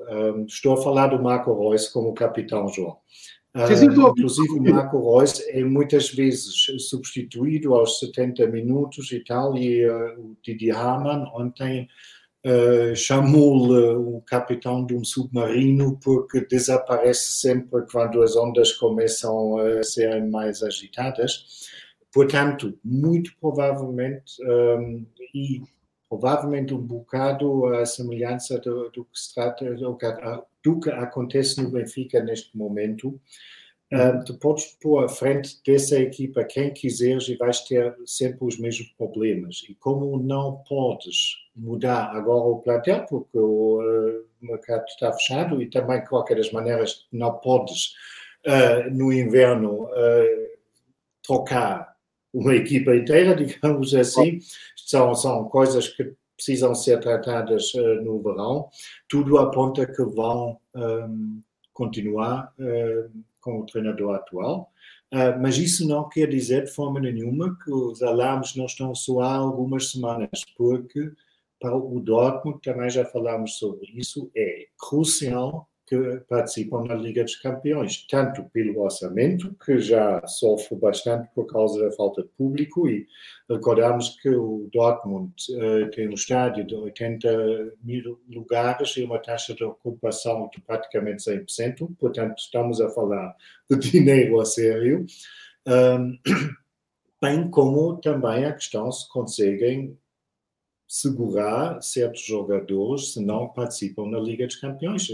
[0.07, 2.97] eh, estou a falar do Marco Reus como capitão, João.
[3.55, 6.53] Uh, inclusive, o Marco Reus é muitas vezes
[6.87, 11.87] substituído aos 70 minutos e tal, e o Didi Hamann ontem
[12.45, 19.83] uh, chamou-lhe o capitão de um submarino porque desaparece sempre quando as ondas começam a
[19.83, 21.69] ser mais agitadas.
[22.13, 25.61] Portanto, muito provavelmente, um, e
[26.09, 30.07] provavelmente um bocado a semelhança do, do que,
[30.61, 33.17] do que acontece no Benfica neste momento,
[34.25, 38.87] Tu podes pôr à frente dessa equipa quem quiseres e vais ter sempre os mesmos
[38.97, 39.65] problemas.
[39.67, 45.69] E como não podes mudar agora o plantel, porque o uh, mercado está fechado e
[45.69, 47.93] também, de qualquer das maneiras, não podes
[48.47, 49.89] uh, no inverno
[51.21, 51.93] trocar
[52.33, 54.39] uma equipa inteira, digamos assim,
[54.77, 57.73] são, são coisas que precisam ser tratadas
[58.03, 58.69] no verão.
[59.09, 61.41] Tudo aponta que vão um,
[61.73, 62.53] continuar
[63.41, 64.71] com o treinador atual.
[65.13, 68.95] Uh, mas isso não quer dizer de forma nenhuma que os alarmes não estão a
[68.95, 71.11] soar algumas semanas, porque
[71.59, 77.35] para o Dortmund, também já falámos sobre isso, é crucial que participam na Liga dos
[77.35, 83.05] Campeões, tanto pelo orçamento, que já sofre bastante por causa da falta de público, e
[83.49, 89.53] recordamos que o Dortmund uh, tem um estádio de 80 mil lugares e uma taxa
[89.53, 93.35] de ocupação de praticamente 100%, portanto, estamos a falar
[93.69, 95.05] de dinheiro a sério.
[95.67, 96.17] Um,
[97.21, 99.97] bem como também a questão se conseguem
[100.91, 105.07] segurar certos jogadores se não participam na Liga dos Campeões.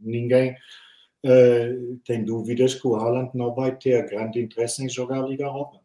[0.00, 5.26] Ninguém uh, tem dúvidas que o Haaland não vai ter grande interesse em jogar a
[5.26, 5.78] Liga Europa.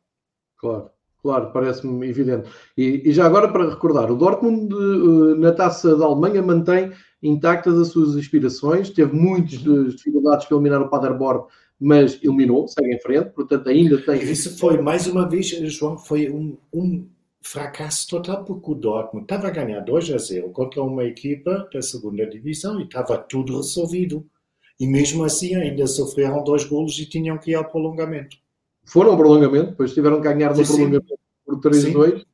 [0.55, 0.89] Claro.
[1.21, 2.49] Claro, parece-me evidente.
[2.77, 7.77] E, e, já agora para recordar, o Dortmund uh, na taça da Alemanha mantém intactas
[7.77, 9.89] as suas aspirações, teve muitas uhum.
[9.89, 11.43] dificuldades para eliminar o Paderborn
[11.77, 14.21] mas eliminou, segue em frente, portanto ainda tem.
[14.21, 17.05] Isso foi, mais uma vez, João, foi um, um
[17.41, 21.82] fracasso total, porque o Dortmund estava a ganhar 2 a 0 contra uma equipa da
[21.82, 24.25] segunda divisão e estava tudo resolvido.
[24.80, 28.38] E mesmo assim ainda sofreram dois golos e tinham que ir ao prolongamento.
[28.86, 32.25] Foram ao prolongamento, depois tiveram que ganhar no prolongamento por 3-2.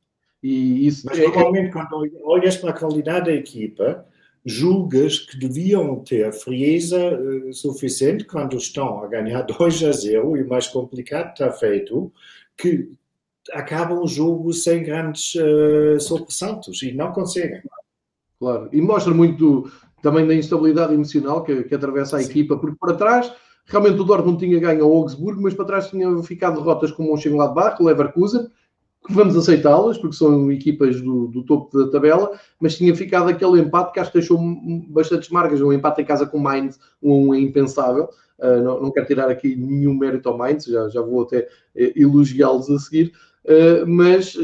[0.42, 4.06] E isso Mas é, normalmente, quando olhas para a qualidade da equipa,
[4.44, 10.42] julgas que deviam ter frieza uh, suficiente quando estão a ganhar 2 a 0 e
[10.42, 12.12] o mais complicado está feito,
[12.56, 12.90] que
[13.52, 17.62] acabam o jogo sem grandes uh, sobressaltos e não conseguem.
[18.38, 19.70] Claro, e mostra muito
[20.02, 22.30] também da instabilidade emocional que, que atravessa a Sim.
[22.30, 23.32] equipa, porque para trás
[23.66, 27.12] realmente o Dortmund tinha ganho ao Augsburgo, mas para trás tinha ficado derrotas como o
[27.12, 28.46] Mönchengladbach, o Leverkusen,
[29.06, 33.60] que vamos aceitá-las, porque são equipas do, do, topo da tabela, mas tinha ficado aquele
[33.60, 34.38] empate que acho que deixou
[34.88, 38.90] bastantes marcas, um empate em casa com o Mainz, um é impensável, uh, não, não
[38.92, 43.12] quero tirar aqui nenhum mérito ao Mainz, já, já vou até uh, elogiá-los a seguir,
[43.48, 44.36] uh, mas,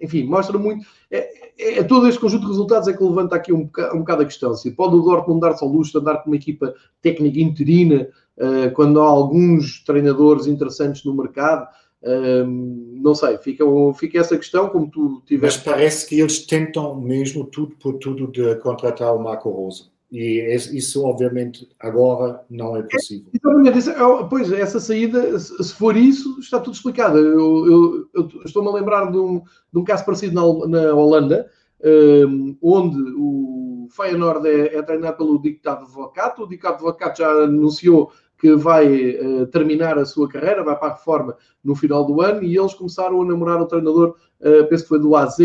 [0.00, 1.28] enfim, mostra muito, é,
[1.58, 4.26] é, é, todo este conjunto de resultados é que levanta aqui um, um bocado a
[4.26, 8.08] questão, se pode o Dortmund dar-se ao luxo de andar com uma equipa técnica interina,
[8.74, 11.68] quando há alguns treinadores interessantes no mercado,
[12.02, 15.60] não sei, fica, fica essa questão, como tu tiveste.
[15.64, 19.91] Mas parece que eles tentam mesmo tudo por tudo de contratar o Marco Rosa.
[20.12, 23.32] E isso, obviamente, agora não é possível.
[23.34, 27.16] É, pois, essa saída, se for isso, está tudo explicado.
[27.16, 29.40] Eu, eu, eu estou-me a lembrar de um,
[29.72, 31.48] de um caso parecido na, na Holanda,
[32.28, 36.42] um, onde o Feyenoord é, é treinado pelo Dictado Advocato.
[36.42, 40.92] O Dictado Advocato já anunciou que vai uh, terminar a sua carreira, vai para a
[40.96, 44.88] reforma no final do ano, e eles começaram a namorar o treinador, uh, penso que
[44.90, 45.38] foi do AZ,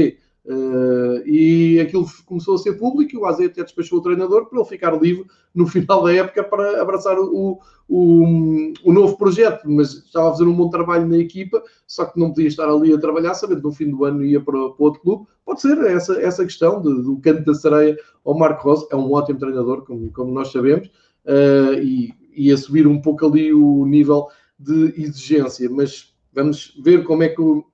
[0.47, 4.57] Uh, e aquilo começou a ser público e o AZ até despachou o treinador para
[4.57, 9.69] ele ficar livre no final da época para abraçar o, o, o, novo projeto.
[9.69, 12.93] Mas estava a fazer um bom trabalho na equipa, só que não podia estar ali
[12.93, 15.27] a trabalhar, sabendo que no fim do ano ia para, para outro clube.
[15.45, 18.87] Pode ser essa, essa questão de, do canto da sereia ao Marco Rosa.
[18.89, 20.87] É um ótimo treinador, como, como nós sabemos,
[21.25, 24.27] uh, e e a subir um pouco ali o nível
[24.59, 25.67] de exigência.
[25.69, 27.65] Mas vamos ver como é que o,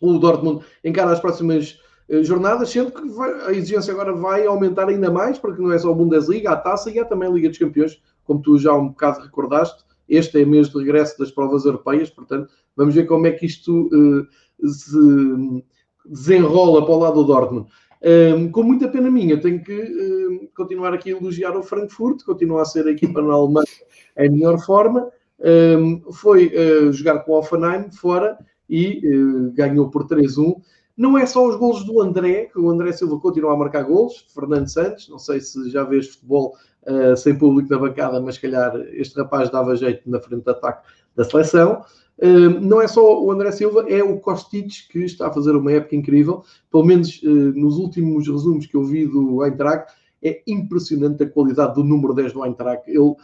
[0.00, 1.78] o Dortmund encara as próximas
[2.22, 3.02] jornadas, sendo que
[3.46, 6.90] a exigência agora vai aumentar ainda mais, porque não é só a Bundesliga, a Taça
[6.90, 9.84] e há também a Liga dos Campeões, como tu já um bocado recordaste.
[10.08, 13.88] Este é mês de regresso das provas europeias, portanto, vamos ver como é que isto
[13.92, 15.64] uh, se
[16.06, 17.68] desenrola para o lado do Dortmund.
[18.00, 22.62] Um, com muita pena minha, tenho que um, continuar aqui a elogiar o Frankfurt, continua
[22.62, 23.66] a ser a equipa na Alemanha
[24.16, 25.10] em melhor forma.
[25.40, 30.60] Um, foi uh, jogar com o Offenheim fora e uh, ganhou por 3-1.
[30.98, 34.26] Não é só os golos do André, que o André Silva continua a marcar golos,
[34.34, 38.74] Fernando Santos, não sei se já vês futebol uh, sem público na bancada, mas calhar
[38.92, 41.84] este rapaz dava jeito na frente de ataque da seleção
[42.60, 45.94] não é só o André Silva, é o Kostic que está a fazer uma época
[45.94, 46.42] incrível.
[46.70, 51.74] Pelo menos uh, nos últimos resumos que eu vi do Eintracht, é impressionante a qualidade
[51.74, 52.82] do número 10 do Eintracht.
[52.88, 53.14] Ele,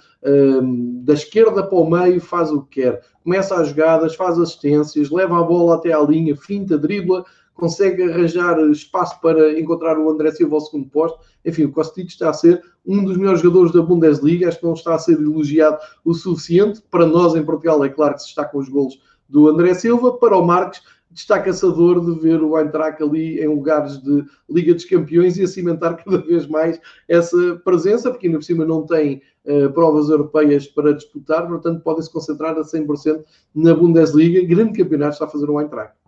[1.02, 3.02] da esquerda para o meio, faz o que quer.
[3.24, 8.58] Começa as jogadas, faz assistências, leva a bola até à linha, finta, dribla, consegue arranjar
[8.70, 11.18] espaço para encontrar o André Silva ao segundo posto.
[11.44, 14.74] Enfim, o Kostic está a ser um dos melhores jogadores da Bundesliga, acho que não
[14.74, 16.82] está a ser elogiado o suficiente.
[16.90, 20.12] Para nós, em Portugal, é claro que se destacam os golos do André Silva.
[20.12, 20.82] Para o Marques,
[21.30, 25.46] a dor de ver o Eintracht ali em lugares de Liga dos Campeões e a
[25.46, 30.66] cimentar cada vez mais essa presença, porque ainda por cima não tem uh, provas europeias
[30.66, 33.22] para disputar, portanto podem se concentrar a 100%
[33.54, 34.44] na Bundesliga.
[34.44, 36.03] Grande campeonato está a fazer o Eintracht.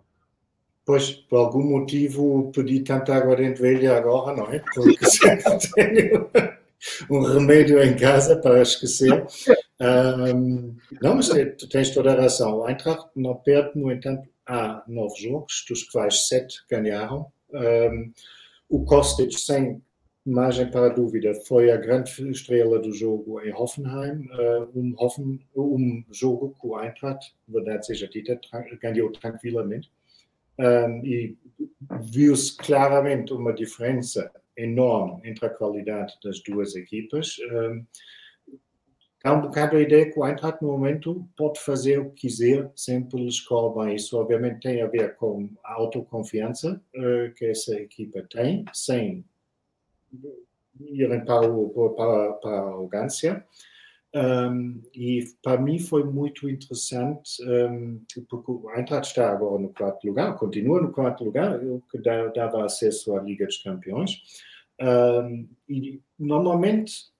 [0.87, 4.63] Pois, por algum motivo pedi tanta água dentro dele agora, não é?
[4.73, 6.29] Porque sempre tenho
[7.11, 9.27] um remédio em casa para esquecer.
[9.81, 11.27] Um, não, mas
[11.57, 12.59] tu tens toda a razão.
[12.59, 17.27] O Eintracht não perde, no entanto, há nove jogos, dos quais sete ganharam.
[17.51, 18.13] Um,
[18.69, 19.81] o Kostic, sem
[20.25, 24.25] margem para dúvida, foi a grande estrela do jogo em Hoffenheim.
[24.73, 28.39] Um, Hoffen, um jogo que o Eintracht, verdade seja dita,
[28.81, 29.91] ganhou tranquilamente
[30.59, 31.37] um, e
[32.01, 37.37] viu-se claramente uma diferença enorme entre a qualidade das duas equipas.
[37.51, 37.85] Um,
[39.23, 42.71] há um bocado a ideia que o Eintracht no momento pode fazer o que quiser,
[42.75, 43.95] sempre lhe escolhe bem.
[43.95, 49.23] Isso obviamente tem a ver com a autoconfiança uh, que essa equipa tem, sem
[50.79, 53.45] irem para, o, para, para a arrogância.
[54.17, 60.07] Um, e para mim foi muito interessante, um, porque o Eintracht está agora no quarto
[60.07, 64.23] lugar, continua no quarto lugar, o que dava acesso à Liga dos Campeões.
[64.81, 67.11] Um, e normalmente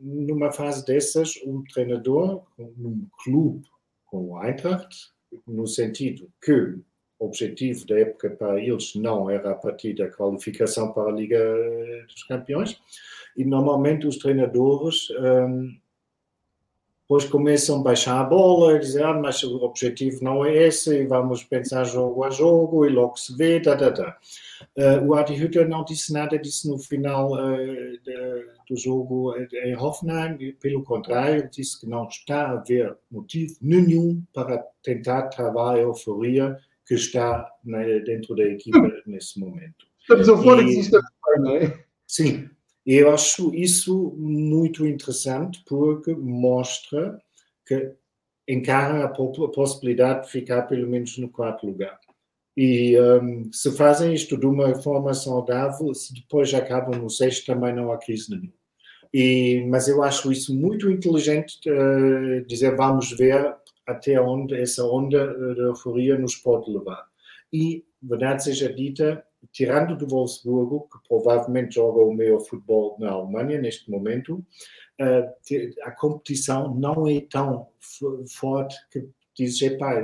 [0.00, 2.44] numa fase dessas, um treinador
[2.76, 3.66] num clube
[4.06, 4.88] com o Eintracht,
[5.46, 6.78] no sentido que
[7.18, 11.38] o objetivo da época para eles não era a partir da qualificação para a Liga
[12.06, 12.80] dos Campeões,
[13.36, 15.76] e normalmente os treinadores um,
[17.08, 20.94] depois começam a baixar a bola e dizer, ah, mas o objetivo não é esse,
[20.94, 24.18] e vamos pensar jogo a jogo, e logo se vê, tá, tá, tá.
[24.76, 27.56] Uh, o Adi Hütter não disse nada disso no final uh,
[28.04, 34.22] de, do jogo em Hoffenheim, pelo contrário, disse que não está a haver motivo nenhum
[34.34, 39.86] para tentar travar a euforia que está né, dentro da equipa nesse momento.
[39.98, 41.84] Estamos eufóricos, e, não é?
[42.06, 42.50] Sim,
[42.96, 47.20] eu acho isso muito interessante porque mostra
[47.66, 47.92] que
[48.48, 51.98] encara a possibilidade de ficar pelo menos no quarto lugar.
[52.56, 57.74] E um, se fazem isto de uma forma saudável, se depois acabam no sexto, também
[57.74, 58.52] não há crise nenhuma.
[59.12, 63.54] E, mas eu acho isso muito inteligente uh, dizer vamos ver
[63.86, 67.06] até onde essa onda de euforia nos pode levar.
[67.52, 73.60] E, verdade seja dita, tirando do Wolfsburgo, que provavelmente joga o melhor futebol na Alemanha
[73.60, 74.44] neste momento,
[75.82, 77.68] a competição não é tão
[78.28, 79.94] forte que dizes, epá,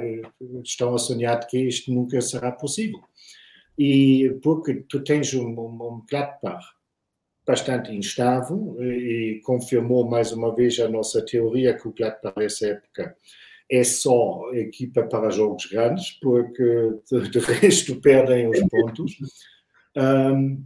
[0.62, 3.00] estão a sonhar que isto nunca será possível.
[3.76, 6.64] E porque tu tens um, um, um Gladbach
[7.46, 13.16] bastante instável e confirmou mais uma vez a nossa teoria que o Gladbach nessa época
[13.70, 19.16] é só equipa para jogos grandes, porque de, resto perdem os pontos.
[19.96, 20.64] Um,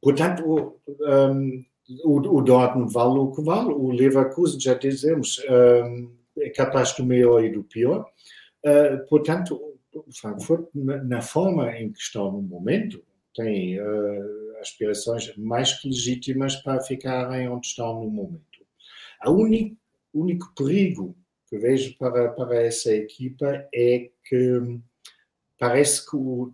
[0.00, 1.64] portanto, um,
[2.04, 7.04] o, o, Dortmund vale o que vale, o Leverkusen, já dizemos, um, é capaz do
[7.04, 8.06] melhor e do pior.
[8.64, 9.60] Uh, portanto,
[10.20, 13.02] Frankfurt, na, forma em que estão no momento,
[13.34, 18.42] tem uh, aspirações mais que legítimas para ficarem onde estão no momento.
[19.26, 19.76] O único,
[20.14, 21.16] único perigo
[21.52, 24.80] que vejo para, para essa equipa é que
[25.58, 26.50] parece que o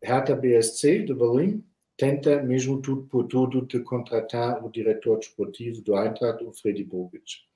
[0.00, 1.64] Hertha BSC de Berlim
[1.96, 7.47] tenta mesmo tudo por tudo de contratar o diretor desportivo do Eintracht, o Freddy Bobic.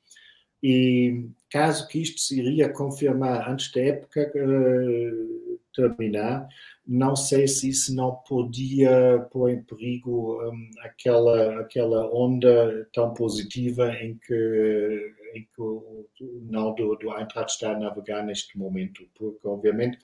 [0.63, 6.49] E caso que isto se iria confirmar antes da época uh, terminar,
[6.87, 13.93] não sei se isso não podia pôr em perigo um, aquela, aquela onda tão positiva
[13.95, 16.07] em que em que o,
[16.43, 19.99] não do, do Eintracht está a navegar neste momento, porque obviamente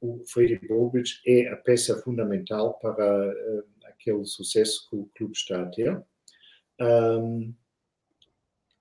[0.00, 5.62] o Freddy Bobic é a peça fundamental para uh, aquele sucesso que o clube está
[5.62, 6.02] a ter.
[6.80, 7.54] Um,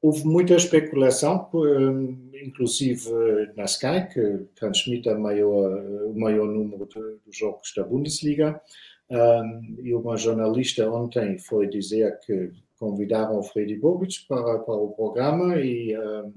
[0.02, 3.10] houve muita especulação, um, inclusive
[3.56, 8.62] na Sky, que transmite maior, o maior número de, jogos da Bundesliga,
[9.10, 14.94] um, e uma jornalista ontem foi dizer que convidaram o Freddy Bobic para, para o
[14.94, 16.34] programa e um,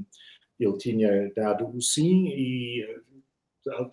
[0.59, 2.87] ele tinha dado o sim e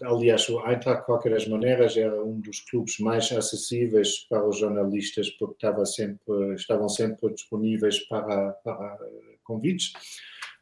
[0.04, 4.60] aliás o Eintracht de qualquer das maneiras era um dos clubes mais acessíveis para os
[4.60, 8.98] jornalistas porque estava sempre, estavam sempre disponíveis para, para
[9.46, 9.94] convites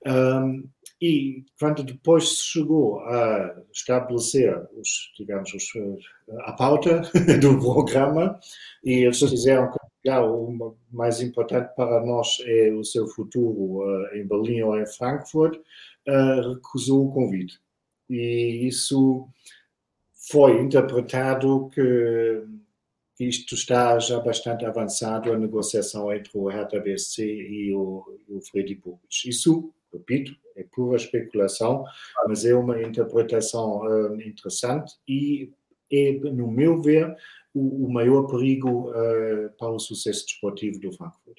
[0.06, 0.70] um,
[1.02, 5.66] e quando depois se chegou a estabelecer os, digamos, os,
[6.42, 7.02] a pauta
[7.42, 8.40] do programa
[8.84, 14.28] e eles disseram que o mais importante para nós é o seu futuro uh, em
[14.28, 15.58] Berlim ou em Frankfurt,
[16.08, 17.60] uh, recusou o convite.
[18.10, 19.28] E isso
[20.30, 22.44] foi interpretado que
[23.20, 28.76] isto está já bastante avançado a negociação entre o Hertha BSC e o, o Freddy
[28.76, 29.30] Bobic.
[29.30, 31.84] Isso, repito, é pura especulação,
[32.28, 35.52] mas é uma interpretação uh, interessante e
[35.92, 37.16] é, no meu ver,
[37.54, 41.38] o, o maior perigo uh, para o sucesso desportivo do Frankfurt.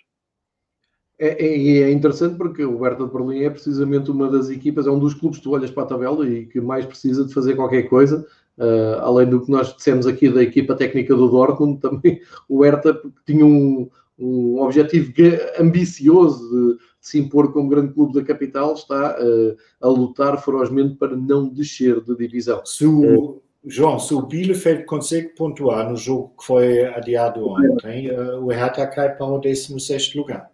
[1.19, 4.91] É, é, é, interessante porque o Hertha de Berlim é precisamente uma das equipas, é
[4.91, 7.55] um dos clubes que tu olhas para a tabela e que mais precisa de fazer
[7.55, 8.27] qualquer coisa.
[8.57, 13.01] Uh, além do que nós dissemos aqui da equipa técnica do Dortmund, também o Hertha
[13.27, 13.89] tinha um,
[14.19, 15.13] um objetivo
[15.59, 20.95] ambicioso de, de, se impor como grande clube da capital, está uh, a lutar ferozmente
[20.95, 22.65] para não descer de divisão.
[22.65, 28.45] Se o, João, se o Bielefeld consegue pontuar no jogo que foi adiado ontem, uh,
[28.45, 30.51] o Hertha cai para o 16 lugar.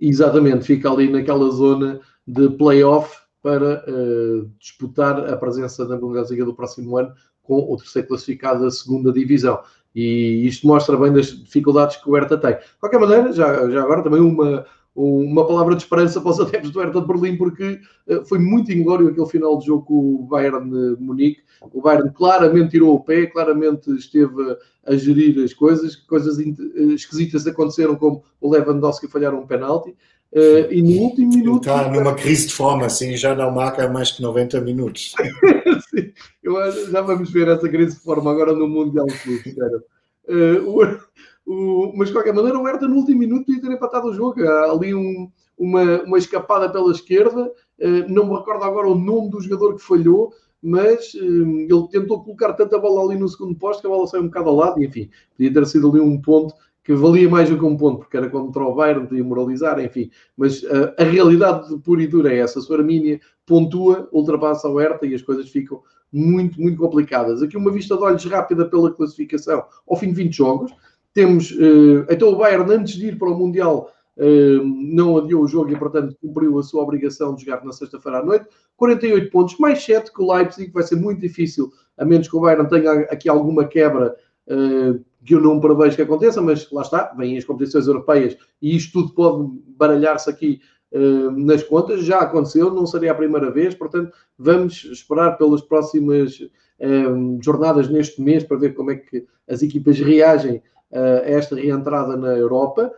[0.00, 6.54] Exatamente, fica ali naquela zona de play-off para uh, disputar a presença da Bundesliga do
[6.54, 7.14] próximo ano
[7.46, 9.60] com o terceiro classificado da segunda divisão.
[9.94, 12.52] E isto mostra bem das dificuldades que o Hertha tem.
[12.52, 16.70] De qualquer maneira, já, já agora também uma, uma palavra de esperança para os adeptos
[16.70, 20.22] do Hertha de Berlim, porque uh, foi muito inglório aquele final de jogo com o
[20.24, 21.40] Bayern de Munique.
[21.72, 27.46] O Bayern claramente tirou o pé, claramente esteve a, gerir as coisas, coisas uh, esquisitas
[27.46, 29.96] aconteceram, como o Lewandowski falhar um penalti.
[30.32, 31.68] Uh, e no último minuto.
[31.68, 35.14] Está numa crise de forma, assim, já não marca mais que 90 minutos.
[35.88, 36.12] Sim,
[36.42, 39.56] eu, já vamos ver essa crise de forma agora no Mundial Clube,
[40.28, 40.98] uh, o,
[41.46, 44.42] o, mas de qualquer maneira, o Hertha no último minuto podia ter empatado o jogo.
[44.42, 49.30] Há ali um, uma, uma escapada pela esquerda, uh, não me recordo agora o nome
[49.30, 53.86] do jogador que falhou, mas ele tentou colocar tanta bola ali no segundo posto que
[53.86, 56.54] a bola saiu um bocado ao lado, e enfim, podia ter sido ali um ponto
[56.86, 60.08] que valia mais do que um ponto, porque era contra o Bayern, podia moralizar, enfim.
[60.36, 62.60] Mas uh, a realidade pura e dura é essa.
[62.60, 65.82] Se o Armínia pontua, ultrapassa o Hertha e as coisas ficam
[66.12, 67.42] muito, muito complicadas.
[67.42, 70.72] Aqui uma vista de olhos rápida pela classificação ao fim de 20 jogos.
[71.12, 75.48] Temos, uh, então o Bayern, antes de ir para o Mundial, uh, não adiou o
[75.48, 78.46] jogo e, portanto, cumpriu a sua obrigação de jogar na sexta-feira à noite.
[78.76, 82.40] 48 pontos, mais 7 que o Leipzig, vai ser muito difícil, a menos que o
[82.40, 84.14] Bayern tenha aqui alguma quebra
[85.26, 88.92] que eu não prevejo que aconteça, mas lá está, vêm as competições europeias e isto
[88.92, 90.60] tudo pode baralhar-se aqui
[90.92, 92.04] uh, nas contas.
[92.04, 98.22] Já aconteceu, não seria a primeira vez, portanto, vamos esperar pelas próximas uh, jornadas neste
[98.22, 100.62] mês para ver como é que as equipas reagem
[100.92, 102.92] uh, a esta reentrada na Europa.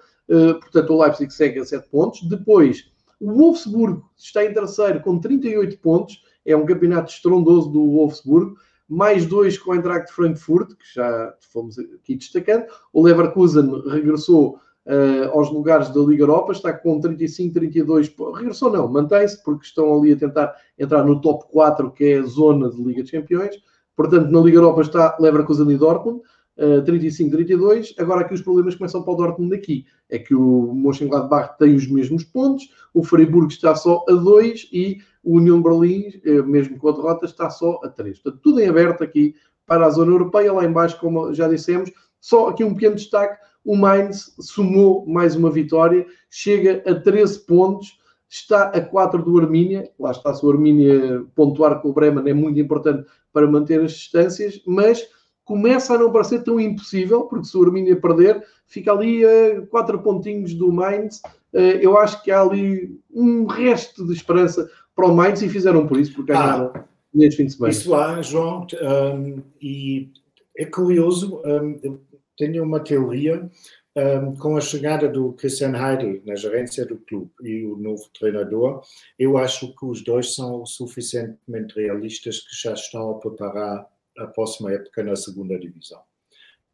[0.60, 2.22] portanto, o Leipzig segue a 7 pontos.
[2.28, 6.22] Depois, o Wolfsburgo está em terceiro com 38 pontos.
[6.44, 8.56] É um campeonato estrondoso do Wolfsburgo
[8.88, 12.64] mais dois com o Eintracht Frankfurt, que já fomos aqui destacando.
[12.92, 18.14] O Leverkusen regressou uh, aos lugares da Liga Europa, está com 35, 32.
[18.34, 22.22] Regressou não, mantém-se, porque estão ali a tentar entrar no top 4, que é a
[22.22, 23.56] zona de Liga de Campeões.
[23.94, 26.22] Portanto, na Liga Europa está Leverkusen e Dortmund.
[26.56, 27.94] Uh, 35-32.
[27.98, 29.84] Agora aqui os problemas começam para o Dortmund aqui.
[30.10, 34.98] É que o Mönchengladbach tem os mesmos pontos, o Freiburg está só a 2 e
[35.22, 38.18] o União Berlim, eh, mesmo com a derrota, está só a 3.
[38.18, 39.34] Portanto, tudo em aberto aqui
[39.66, 40.52] para a zona europeia.
[40.52, 45.50] Lá embaixo, como já dissemos, só aqui um pequeno destaque, o Mainz sumou mais uma
[45.50, 47.98] vitória, chega a 13 pontos,
[48.28, 52.34] está a 4 do Armínia, lá está se o Armínia pontuar com o Bremen é
[52.34, 55.06] muito importante para manter as distâncias, mas
[55.44, 59.98] começa a não parecer tão impossível, porque se o Armínia perder, fica ali a 4
[60.00, 65.14] pontinhos do Mainz, eh, eu acho que há ali um resto de esperança para o
[65.14, 66.84] Mainz e fizeram por isso, porque ganharam ah,
[67.14, 67.72] neste fim de semana.
[67.72, 70.10] Isso há, João, um, e
[70.56, 72.02] é curioso, um, eu
[72.36, 73.48] tenho uma teoria
[73.96, 78.82] um, com a chegada do Christian Heidel na gerência do clube e o novo treinador,
[79.16, 83.86] eu acho que os dois são suficientemente realistas que já estão a preparar
[84.18, 86.00] a próxima época na segunda divisão.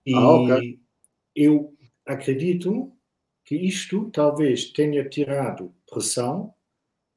[0.06, 0.80] E ah, okay.
[1.36, 1.74] eu
[2.06, 2.90] acredito
[3.44, 6.54] que isto talvez tenha tirado pressão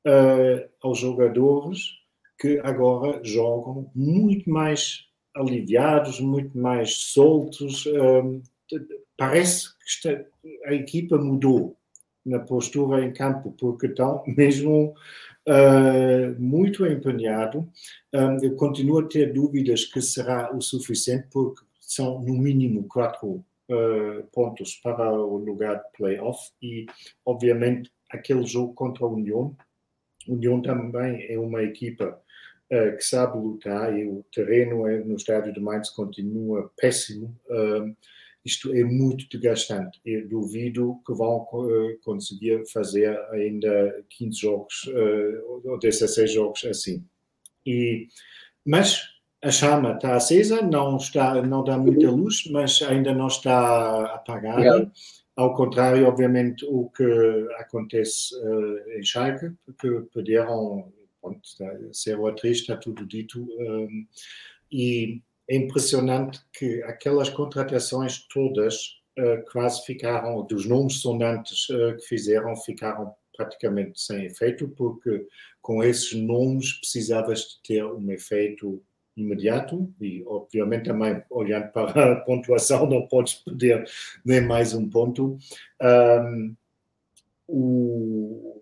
[0.07, 1.97] uh, aos jogadores
[2.39, 5.05] que agora jogam muito mais
[5.35, 7.85] aliviados, muito mais soltos.
[7.85, 8.41] Uh,
[9.17, 9.69] parece
[10.01, 10.25] que
[10.65, 11.75] a equipa mudou
[12.25, 14.93] na postura em campo, porque estão mesmo
[15.47, 17.67] uh, muito empenhado.
[18.41, 24.23] Eu continuo a ter dúvidas que será o suficiente, porque são no mínimo quatro uh,
[24.33, 26.85] pontos para o lugar de playoff e,
[27.25, 29.55] obviamente, aquele jogo contra a União
[30.27, 32.19] União também é uma equipa
[32.71, 37.35] uh, que sabe lutar e o terreno é, no estádio de Mainz continua péssimo.
[37.47, 37.95] Uh,
[38.45, 39.99] isto é muito desgastante.
[40.05, 44.89] Eu duvido que vão uh, conseguir fazer ainda 15 jogos
[45.65, 47.03] ou 16 jogos assim.
[47.65, 48.07] E,
[48.65, 49.01] mas
[49.43, 54.91] a chama está acesa, não, está, não dá muita luz, mas ainda não está apagada.
[55.37, 57.05] Ao contrário, obviamente, o que
[57.59, 61.47] acontece uh, em Schalke, que perderam, pronto,
[61.93, 64.05] ser o atriz, está tudo dito, um, eh,
[64.71, 72.07] e é impressionante que aquelas contratações todas uh, quase ficaram, dos nomes sonantes uh, que
[72.07, 75.27] fizeram, ficaram praticamente sem efeito, porque
[75.61, 78.83] com esses nomes precisavas de ter um efeito
[79.17, 83.85] imediato e, obviamente, também olhando para a pontuação, não podes perder
[84.23, 85.37] nem mais um ponto.
[85.81, 86.55] Um,
[87.47, 88.61] o,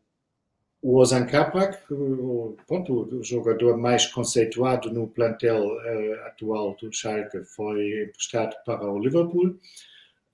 [0.82, 7.44] o Ozan Kaprak, o, ponto, o jogador mais conceituado no plantel uh, atual do Schalke,
[7.44, 9.60] foi emprestado para o Liverpool.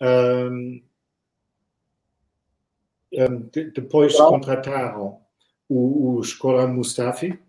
[0.01, 0.81] Um,
[3.13, 5.19] um, de, depois contrataram
[5.67, 7.39] o, o Skoran Mustafi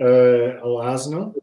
[0.00, 1.34] uh, ao Arsenal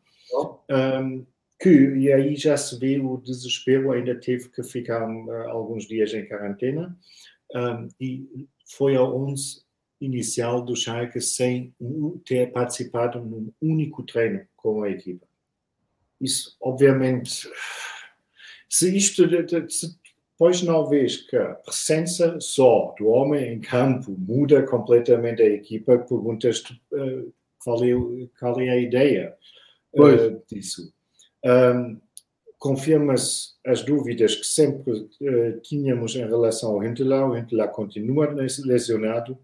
[0.70, 1.26] um,
[1.60, 6.14] que, e aí já se vê o desespero, ainda teve que ficar uh, alguns dias
[6.14, 6.96] em quarentena,
[7.56, 9.62] um, e foi ao 11
[10.00, 11.74] inicial do Schalke sem
[12.24, 15.26] ter participado num único treino com a equipa.
[16.22, 17.50] Isso, obviamente,
[18.70, 19.24] se isto,
[19.70, 19.98] se
[20.38, 25.98] pois não vês que a presença só do homem em campo muda completamente a equipa,
[25.98, 27.90] perguntas-te uh, qual, é,
[28.40, 29.36] qual é a ideia
[29.96, 30.94] uh, disso.
[31.46, 32.00] Um,
[32.60, 37.30] Confirma-se as dúvidas que sempre uh, tínhamos em relação ao Hintelau.
[37.30, 38.34] O Hintelau continua
[38.66, 39.38] lesionado,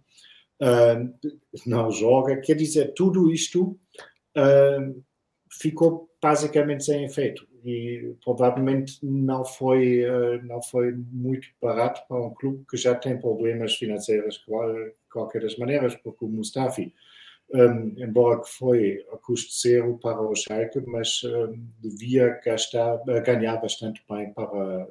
[1.68, 2.38] não joga.
[2.38, 3.78] Quer dizer, tudo isto
[5.52, 12.34] ficou basicamente sem efeito e provavelmente não foi eh, não foi muito barato para um
[12.34, 16.94] clube que já tem problemas financeiros de qualquer das maneiras, porque o Mustafi,
[17.52, 23.22] um, embora que foi a custo zero para o Schalke, mas um, devia gastar, eh,
[23.22, 24.88] ganhar bastante bem para,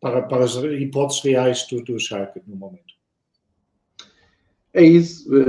[0.00, 2.94] para, para as hipóteses reais do, do Schalke no momento.
[4.72, 5.28] É isso.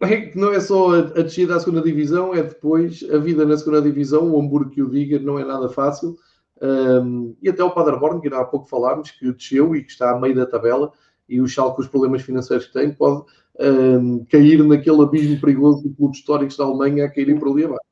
[0.00, 3.80] É não é só a, descida à segunda divisão, é depois a vida na segunda
[3.80, 4.30] divisão.
[4.30, 6.14] O Hamburgo que o diga não é nada fácil.
[6.60, 10.20] Um, e até o Paderborn, que há pouco falámos, que desceu e que está a
[10.20, 10.92] meio da tabela,
[11.26, 13.24] e o Schalke, os problemas financeiros que tem, pode
[13.60, 17.82] um, cair naquele abismo perigoso de clubes históricos da Alemanha a caírem por ali abaixo.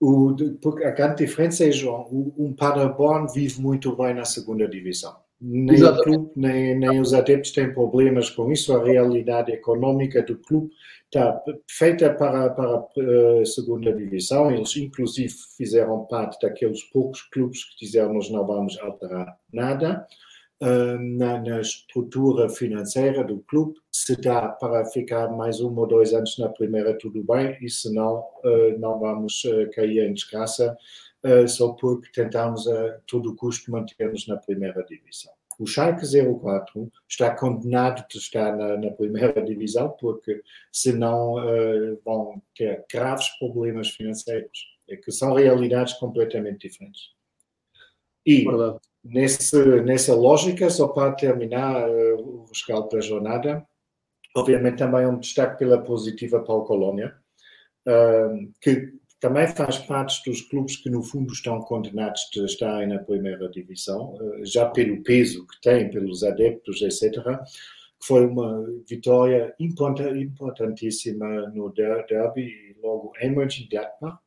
[0.00, 2.06] O, porque a grande diferença é, João,
[2.36, 7.52] um Paderborn vive muito bem na segunda divisão nem o clube, nem, nem os adeptos
[7.52, 8.74] têm problemas com isso.
[8.74, 10.70] A realidade econômica do clube
[11.04, 14.50] está feita para, para a eh, segunda divisão.
[14.50, 20.06] Eles, inclusive, fizeram parte daqueles poucos clubes que disseram nós não vamos alterar nada.
[20.62, 26.14] Uh, na, na, estrutura financeira do clube, se dá para ficar mais um ou dois
[26.14, 30.76] anos na primeira, tudo bem, e se não, uh, não vamos uh, cair em desgraça
[31.48, 35.32] só porque tentamos a todo custo manter-nos na primeira divisão.
[35.58, 40.42] O Schalke 04 está condenado de estar na, na primeira divisão porque
[40.72, 47.12] senão uh, vão ter graves problemas financeiros, é que são realidades completamente diferentes.
[48.26, 48.44] E
[49.04, 53.66] nesse, nessa lógica, só para terminar uh, o rescaldo da jornada,
[54.36, 57.14] obviamente também um destaque pela positiva para o Colónia,
[57.86, 58.94] uh, que
[59.24, 64.18] também faz parte dos clubes que, no fundo, estão condenados de estarem na primeira divisão,
[64.20, 67.24] eh, já pelo peso que tem, pelos adeptos, etc.
[68.02, 74.18] Foi uma vitória importantíssima no derby logo em Mönchengladbach.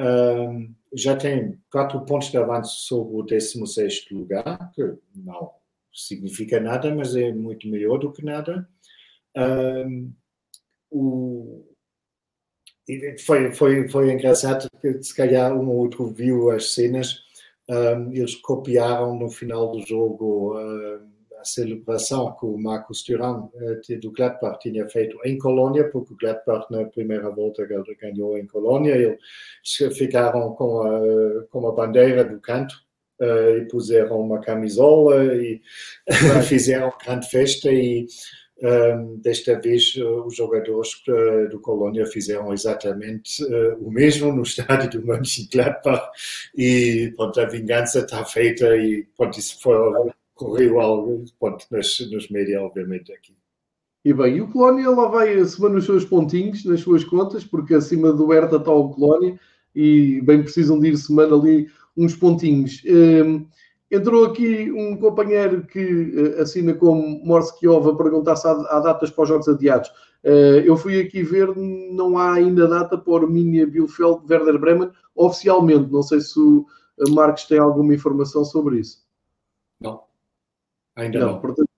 [0.00, 4.82] Um, já tem quatro pontos de avanço sobre o 16 lugar, que
[5.14, 5.52] não
[5.92, 8.66] significa nada, mas é muito melhor do que nada.
[9.36, 10.10] Um,
[10.90, 11.66] o,
[13.24, 17.22] foi, foi, foi engraçado que se calhar um ou outro viu as cenas.
[17.68, 20.56] Um, eles copiaram no final do jogo
[21.40, 24.58] a celebração que o Marcos uh, do Gladbach.
[24.60, 27.66] Tinha feito em Colônia, porque o Gladbach na primeira volta
[28.00, 28.94] ganhou em Colônia.
[28.94, 32.74] Eles ficaram com a, com a bandeira do canto
[33.20, 35.60] e puseram uma camisola e
[36.48, 38.06] fizeram grande festa e
[38.62, 40.90] um, desta vez, os jogadores
[41.50, 43.42] do Colônia fizeram exatamente
[43.80, 46.10] o mesmo no estádio do Mönchengladbach.
[46.54, 49.76] E pronto, a vingança está feita e pronto, isso foi,
[50.40, 53.36] correu algo pronto, nos, nos médias, obviamente, aqui.
[54.02, 57.74] E bem, e o Colónia lá vai somando os seus pontinhos nas suas contas, porque
[57.74, 59.38] acima do Hertha está o Colónia
[59.74, 62.82] e bem precisam de ir semana ali uns pontinhos.
[62.86, 63.46] Um,
[63.90, 69.10] Entrou aqui um companheiro que uh, assina como Morse Kiova perguntar se há, há, datas
[69.10, 69.88] para os jogos adiados.
[70.22, 74.90] Uh, eu fui aqui ver, não há ainda data para o Minia Bielefeld Werder Bremen
[75.16, 75.90] oficialmente.
[75.90, 76.64] Não sei se o
[77.00, 79.04] eh, Marcos tem alguma informação sobre isso.
[79.80, 80.02] Não,
[81.02, 81.32] ainda não.
[81.32, 81.40] não.
[81.40, 81.68] Portanto,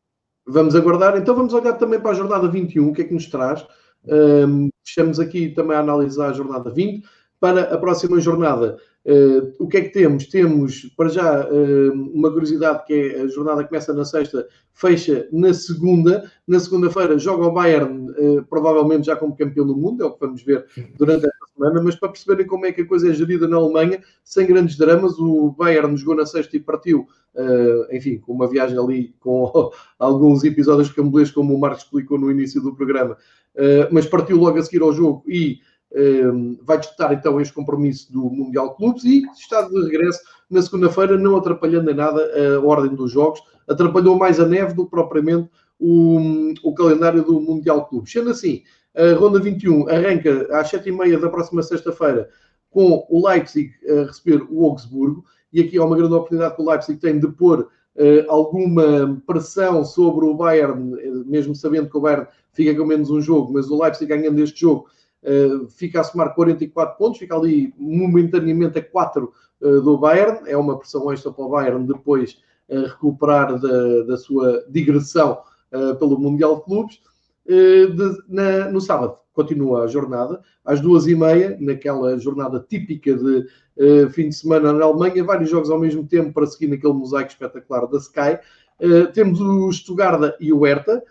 [0.47, 1.17] vamos aguardar.
[1.17, 3.67] Então vamos olhar também para a jornada 21, o que é que nos traz.
[4.05, 7.05] Um, fechamos aqui também a analisar a jornada 20.
[7.41, 10.27] Para a próxima jornada, Uh, o que é que temos?
[10.27, 15.53] Temos, para já, uh, uma curiosidade que é a jornada começa na sexta, fecha na
[15.53, 16.31] segunda.
[16.47, 20.21] Na segunda-feira joga o Bayern, uh, provavelmente já como campeão do mundo, é o que
[20.21, 23.49] vamos ver durante esta semana, mas para perceberem como é que a coisa é gerida
[23.49, 27.07] na Alemanha, sem grandes dramas, o Bayern jogou na sexta e partiu,
[27.91, 29.51] enfim, com uma viagem ali com
[29.99, 33.17] alguns episódios cambolês, como o Marcos explicou no início do programa,
[33.91, 35.59] mas partiu logo a seguir ao jogo e
[36.63, 41.37] vai disputar então este compromisso do Mundial Clubes e está de regresso na segunda-feira, não
[41.37, 46.53] atrapalhando em nada a ordem dos jogos, atrapalhou mais a neve do que propriamente o,
[46.63, 48.13] o calendário do Mundial Clubes.
[48.13, 48.63] Sendo assim,
[48.95, 52.29] a ronda 21 arranca às 7h30 da próxima sexta-feira
[52.71, 56.69] com o Leipzig a receber o Augsburgo, e aqui há uma grande oportunidade que o
[56.69, 62.01] Leipzig tem de pôr Uh, alguma pressão sobre o Bayern, eh, mesmo sabendo que o
[62.01, 64.87] Bayern fica com menos um jogo, mas o Leipzig ganhando este jogo
[65.23, 70.57] Uh, fica a somar 44 pontos, fica ali momentaneamente a 4 uh, do Bayern, é
[70.57, 72.39] uma pressão extra para o Bayern depois
[72.73, 75.39] a recuperar da, da sua digressão
[75.73, 77.01] uh, pelo Mundial de Clubes.
[77.47, 83.15] Uh, de, na, no sábado continua a jornada, às duas e meia, naquela jornada típica
[83.15, 83.47] de
[83.77, 87.31] uh, fim de semana na Alemanha, vários jogos ao mesmo tempo para seguir naquele mosaico
[87.31, 88.39] espetacular da Sky.
[89.15, 91.03] temos o Stuttgart e o Hertha,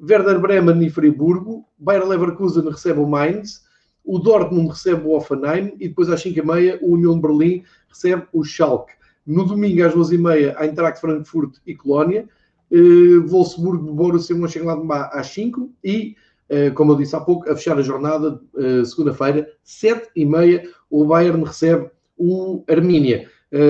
[0.00, 3.62] Werder Bremen e Friburgo, Bayer Leverkusen recebe o Mainz,
[4.04, 8.42] o Dortmund recebe o Offenheim e depois às 5h30 o União de Berlim recebe o
[8.42, 8.94] Schalke.
[9.26, 12.26] No domingo às 2h30 a Eintracht Frankfurt e Colónia,
[12.70, 16.16] uh, Wolfsburgo, Borussia Mönchengladbach às 5 e,
[16.48, 21.44] uh, como eu disse há pouco, a fechar a jornada, uh, segunda-feira, 7h30 o Bayern
[21.44, 23.28] recebe o Armínia.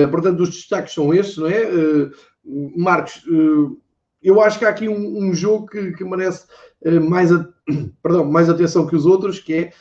[0.09, 1.61] portanto, os destaques são estes, não é?
[2.75, 3.23] Marcos,
[4.23, 6.45] eu acho que há aqui um, um jogo que, que merece
[7.09, 7.47] mais, a,
[8.01, 9.73] perdão, mais atenção que os outros, que é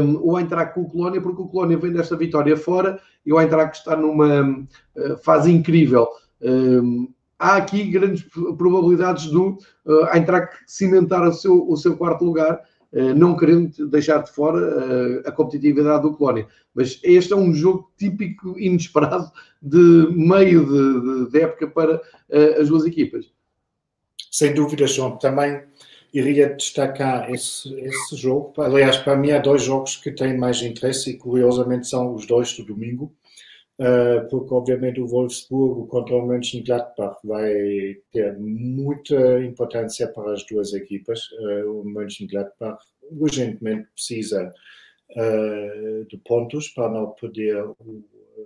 [0.00, 3.40] um, o Eintracht com o Colónia, porque o Colónia vem desta vitória fora e o
[3.40, 6.08] Eintracht está numa uh, fase incrível.
[6.40, 7.08] Um,
[7.38, 8.24] há aqui grandes
[8.58, 12.60] probabilidades do uh, Eintracht cimentar o seu, o seu quarto lugar,
[12.92, 16.46] uh, não querendo deixar de fora uh, a competitividade do Colónia.
[16.74, 19.30] Mas este é um jogo típico, inesperado,
[19.62, 22.02] de meio de, de, de época para
[22.60, 23.33] as duas equipas.
[24.34, 25.16] Sem dúvida, João.
[25.16, 25.62] Também
[26.12, 28.52] iria destacar esse, esse jogo.
[28.60, 32.52] Aliás, para mim há dois jogos que têm mais interesse e curiosamente são os dois
[32.56, 33.14] do domingo,
[33.78, 40.74] uh, porque obviamente o Wolfsburgo contra o Mönchengladbach vai ter muita importância para as duas
[40.74, 41.30] equipas.
[41.30, 44.52] Uh, o Mönchengladbach urgentemente precisa
[45.10, 48.02] uh, de pontos para não perder o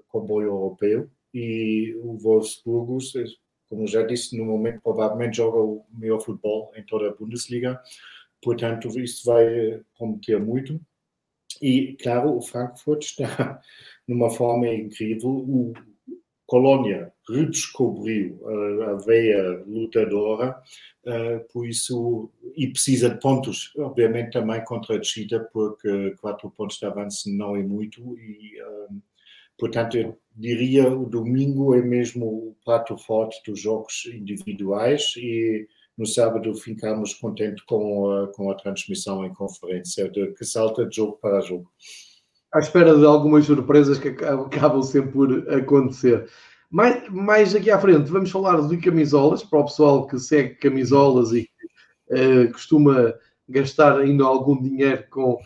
[0.09, 2.99] comboio europeu e o Wolfsburgo
[3.68, 7.80] como já disse, no momento provavelmente joga o melhor futebol em toda a Bundesliga.
[8.42, 10.80] Portanto, isso vai prometer muito.
[11.60, 13.60] E, claro, o Frankfurt está
[14.06, 15.30] numa forma incrível.
[15.30, 15.72] O
[16.46, 18.40] Colônia redescobriu
[18.84, 20.58] a, veia lutadora,
[21.04, 26.78] uh, por isso, e precisa de pontos, obviamente também contra a descida, porque quatro pontos
[26.78, 28.58] de avanço não é muito, e
[29.59, 36.06] Portanto, eu diria o domingo é mesmo o prato forte dos jogos individuais e no
[36.06, 41.18] sábado ficamos contentes com a, com a transmissão em conferência, de, que salta de jogo
[41.20, 41.68] para jogo.
[42.54, 46.28] À espera de algumas surpresas que acabam sempre por acontecer.
[46.70, 51.32] Mais, mais aqui à frente, vamos falar de camisolas, para o pessoal que segue camisolas
[51.32, 51.50] e
[52.11, 53.12] uh, costuma
[53.48, 55.38] gastar ainda algum dinheiro com uh,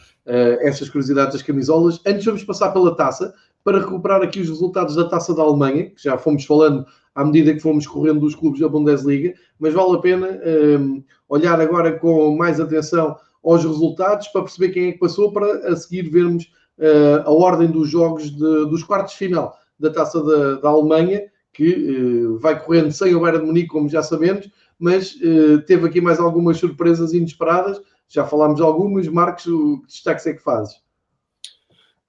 [0.60, 2.00] essas curiosidades das camisolas.
[2.04, 3.32] Antes vamos passar pela taça
[3.64, 6.84] para recuperar aqui os resultados da Taça da Alemanha, que já fomos falando
[7.14, 10.40] à medida que fomos correndo dos clubes da Bundesliga, mas vale a pena
[10.80, 15.68] um, olhar agora com mais atenção aos resultados para perceber quem é que passou, para
[15.68, 16.44] a seguir vermos
[16.78, 21.24] uh, a ordem dos jogos de, dos quartos de final da Taça da, da Alemanha,
[21.52, 24.48] que uh, vai correndo sem o Bayern de Munique, como já sabemos,
[24.78, 30.32] mas uh, teve aqui mais algumas surpresas inesperadas, já falámos algumas, Marcos, o destaque é
[30.34, 30.81] que fazes?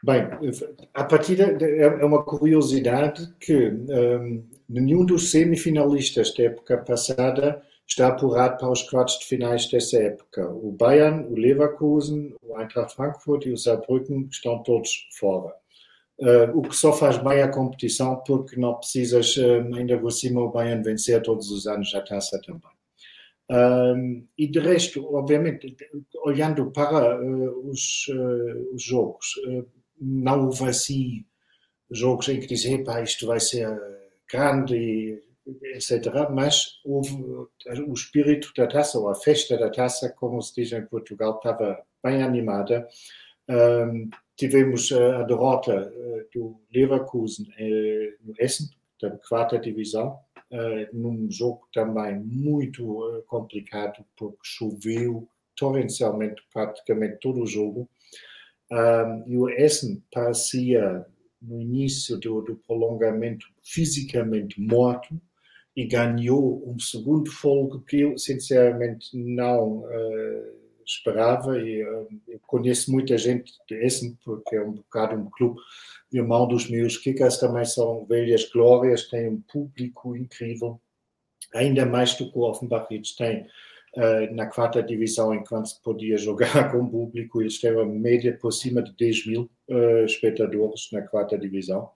[0.04, 0.28] Bem,
[0.94, 8.58] a partida é uma curiosidade que um, nenhum dos semifinalistas da época passada está apurado
[8.58, 10.46] para os quartos de finais dessa época.
[10.50, 15.54] O Bayern, o Leverkusen, o Eintracht Frankfurt e o Saarbrücken estão todos fora.
[16.20, 20.42] Uh, o que só faz bem a competição porque não precisas uh, ainda por cima
[20.42, 22.72] o Bayern vencer todos os anos a taça também.
[23.50, 25.76] Um, e de resto, obviamente,
[26.24, 29.66] olhando para uh, os, uh, os, jogos, uh,
[30.00, 31.26] não houve assim
[31.92, 33.68] jogos em que dizem, isto vai ser
[34.32, 35.22] grande,
[35.76, 36.30] etc.
[36.32, 37.14] Mas houve
[37.88, 41.82] o espírito da taça, ou a festa da taça, como se diz em Portugal, estava
[42.04, 42.88] bem animada.
[43.50, 47.48] Um, tivemos a derrota uh, do Leverkusen
[48.24, 48.70] no Essen,
[49.02, 50.18] da quarta divisão,
[50.94, 55.28] num jogo também muito complicado, porque choveu
[55.58, 57.90] torrencialmente praticamente todo o jogo.
[58.74, 61.06] Um, e o Essen parecia,
[61.40, 65.22] no início do, do, prolongamento, fisicamente morto
[65.76, 71.60] e ganhou um segundo folgo que eu, sinceramente, não uh, esperava.
[71.60, 75.60] E, uh, eu conheço muita gente de Essen, porque é um bocado um clube
[76.12, 80.82] irmão dos meus Kickers, também são velhas glórias, têm um público incrível,
[81.54, 83.46] ainda mais do que o Offenbach tem uh,
[84.32, 88.92] na quarta divisão, enquanto se podia jogar com público, eles uma média por cima de
[88.96, 91.90] 10 mil uh, espectadores na quarta divisão.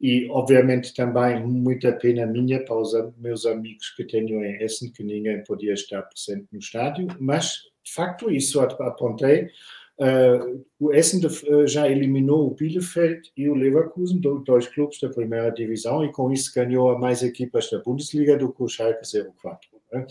[0.00, 5.02] E, obviamente, também muita pena minha para os meus amigos que tenho em Essen, que
[5.02, 9.48] ninguém podia estar presente no estádio, mas, de facto, isso apontei.
[9.96, 15.50] Uh, o Essen uh, já eliminou o Bielefeld e o Leverkusen, dois clubes da primeira
[15.50, 19.02] divisão, e com isso ganhou a mais equipas da Bundesliga do que o Schalke
[19.40, 19.73] 04.
[19.94, 20.06] Né?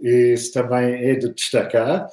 [0.00, 2.08] Isso também é de destacar.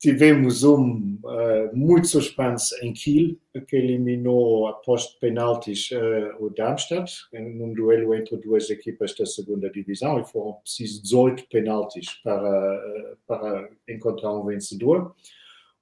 [0.00, 7.74] Tivemos um uh, muito suspense em Kiel, que eliminou após penaltis uh, o Darmstadt, num
[7.74, 13.68] duelo entre duas equipas da segunda divisão, e foram precisos 18 penaltis para, uh, para
[13.88, 15.16] encontrar um vencedor.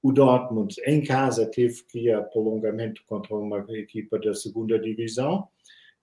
[0.02, 5.46] O Dortmund, em casa, teve que ir a prolongamento contra uma equipa da segunda divisão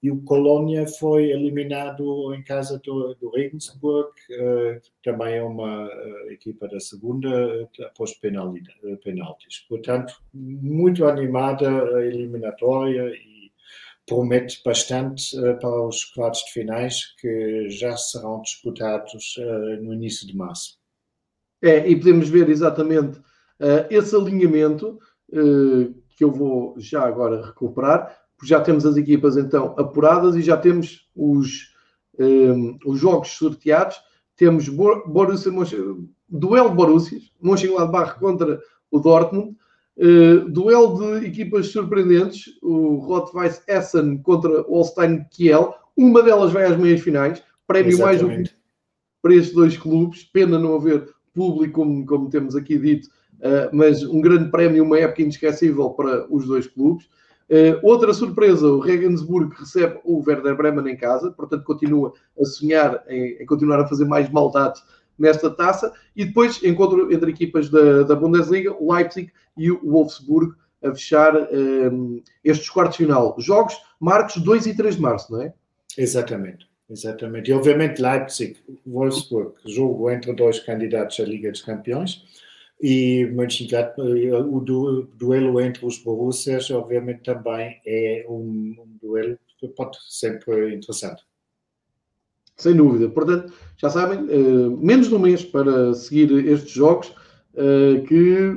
[0.03, 6.29] e o Colônia foi eliminado em casa do, do Regensburg, uh, também é uma uh,
[6.29, 7.29] equipa da segunda,
[7.63, 9.65] uh, após penaltis.
[9.69, 13.49] Portanto, muito animada a eliminatória e
[14.05, 15.31] promete bastante
[15.61, 19.35] para os quartos de finais que já serão disputados
[19.81, 20.77] no início de março.
[21.61, 23.21] É, e podemos ver exatamente
[23.89, 24.99] esse alinhamento
[26.17, 31.07] que eu vou já agora recuperar já temos as equipas então apuradas e já temos
[31.15, 31.73] os,
[32.19, 33.95] um, ehm, os jogos sorteados.
[34.35, 35.51] Temos Borussia,
[36.27, 39.55] duelo Borussia, Mönchengladbach contra o Dortmund,
[39.97, 45.73] uh, duelo de equipas surpreendentes, o Rot-Weiss Essen contra o Holstein Kiel.
[45.95, 48.27] Uma delas vai às meias finais, prémio Exatamente.
[48.27, 48.43] mais um
[49.21, 50.23] para estes dois clubes.
[50.23, 53.07] Pena não haver público, como, como temos aqui dito,
[53.39, 57.07] uh, mas um grande prémio, uma época inesquecível para os dois clubes.
[57.49, 63.03] Uh, outra surpresa, o Regensburg recebe o Werder Bremen em casa, portanto continua a sonhar
[63.07, 64.81] em, em continuar a fazer mais maldades
[65.17, 65.93] nesta taça.
[66.15, 71.35] E depois encontro entre equipas da, da Bundesliga, o Leipzig e o Wolfsburg a fechar
[71.35, 73.35] um, ehm, estes quartos final.
[73.39, 75.53] Jogos marcos 2 e 3 de março, não é?
[75.97, 76.67] Exatamente.
[76.89, 77.49] Exatamente.
[77.49, 82.23] E obviamente Leipzig, Wolfsburg, jogo entre dois candidatos à Liga dos Campeões
[82.83, 83.25] e
[84.29, 91.23] o duelo entre os Borussias, obviamente, também é um, um duelo que pode sempre interessante.
[92.57, 93.09] Sem dúvida.
[93.09, 97.07] Portanto, já sabem, uh, menos de um mês para seguir estes jogos
[97.53, 98.53] uh, que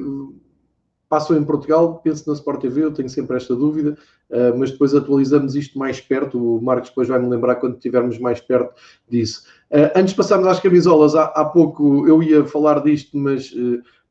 [1.09, 2.01] passam em Portugal.
[2.03, 3.97] Penso na Sport TV, eu tenho sempre esta dúvida,
[4.31, 6.37] uh, mas depois atualizamos isto mais perto.
[6.37, 8.75] O Marcos depois vai-me lembrar quando estivermos mais perto
[9.09, 9.45] disso.
[9.95, 13.55] antes de passarmos às camisolas, há, pouco eu ia falar disto, mas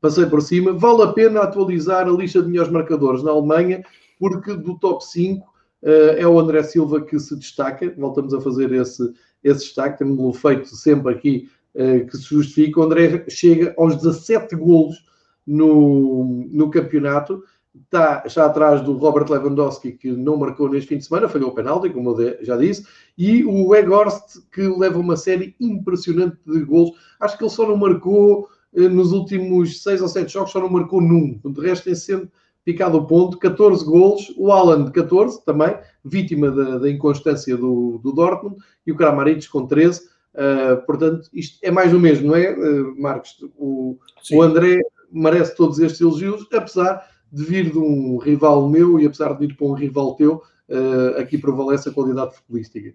[0.00, 0.72] passei por cima.
[0.72, 3.82] Vale a pena atualizar a lista de melhores marcadores na Alemanha,
[4.18, 5.48] porque do top 5 uh,
[5.82, 7.92] eh, é o André Silva que se destaca.
[7.96, 12.80] Voltamos a fazer esse, esse destaque, temos feito sempre aqui uh, que se justifica.
[12.80, 15.04] O André chega aos 17 golos
[15.46, 17.42] no, no campeonato.
[17.84, 21.54] Está, está atrás do Robert Lewandowski, que não marcou neste fim de semana, falhou o
[21.54, 22.86] penalti, como eu já disse,
[23.18, 26.92] e o Weghorst, que leva uma série impressionante de golos.
[27.20, 31.00] Acho que ele só não marcou nos últimos seis ou sete jogos só não marcou
[31.00, 31.40] num.
[31.44, 32.30] De resto tem sempre
[32.66, 37.98] picado o ponto, 14 golos, o Alan de 14 também, vítima da, da inconstância do,
[38.02, 40.00] do, Dortmund, e o Kramaric com 13.
[40.00, 43.38] Uh, eh, portanto, isto é mais o mesmo, não é, uh, Marcos?
[43.56, 43.96] O,
[44.32, 44.80] o, André
[45.12, 49.56] merece todos estes elogios, apesar de vir de um rival meu e apesar de vir
[49.56, 52.92] para um rival teu, uh, aqui prevalece a qualidade futebolística.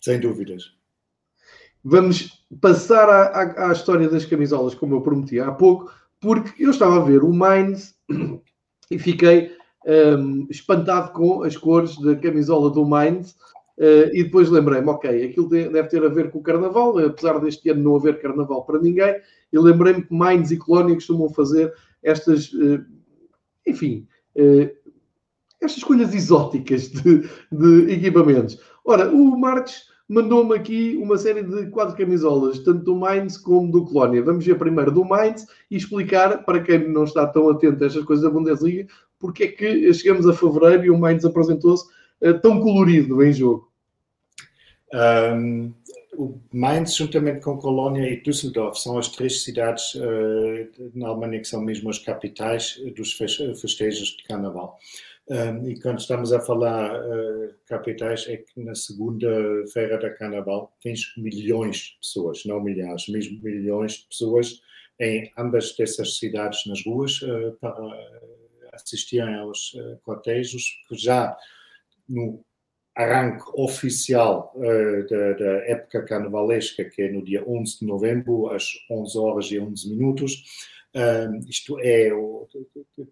[0.00, 0.77] Sem dúvidas.
[1.90, 6.70] Vamos passar à, à, à, história das camisolas, como eu prometi há pouco, porque eu
[6.70, 7.94] estava a ver o Mainz
[8.90, 9.52] e fiquei
[9.86, 13.30] um, espantado com as cores da camisola do Mainz.
[13.78, 17.70] Uh, e depois lembrei-me, ok, aquilo deve ter a ver com o carnaval, apesar deste
[17.70, 19.18] ano não haver carnaval para ninguém.
[19.50, 21.72] E lembrei-me que Mainz e Colónia costumam fazer
[22.02, 22.84] estas, uh,
[23.66, 24.68] enfim, uh,
[25.58, 28.60] estas escolhas exóticas de, de equipamentos.
[28.84, 33.84] Ora, o Marques mandou-me aqui uma série de quatro camisolas, tanto do Mainz como do
[33.84, 34.22] Colónia.
[34.22, 38.04] Vamos ver primeiro do Mainz e explicar, para quem não está tão atento a estas
[38.04, 38.86] coisas da Bundesliga,
[39.18, 41.84] porque é que chegamos a fevereiro e o Mainz apresentou-se
[42.22, 43.70] uh, tão colorido em jogo.
[44.94, 45.74] Um,
[46.16, 51.46] o Mainz, juntamente com Colónia e Düsseldorf, são as três cidades uh, na Alemanha que
[51.46, 54.78] são mesmo as capitais dos festejos de carnaval.
[55.30, 61.12] Um, e quando estamos a falar uh, capitais, é que na segunda-feira da Carnaval tens
[61.18, 64.62] milhões de pessoas, não milhares, mesmo milhões de pessoas
[64.98, 67.78] em ambas dessas cidades nas ruas uh, para
[68.72, 71.36] assistirem aos uh, cortejos que já
[72.08, 72.42] no
[72.96, 78.64] arranque oficial uh, da, da, época carnavalesca, que é no dia 11 de novembro, às
[78.90, 80.42] 11 horas e 11 minutos,
[80.94, 82.48] Uh, isto é, o,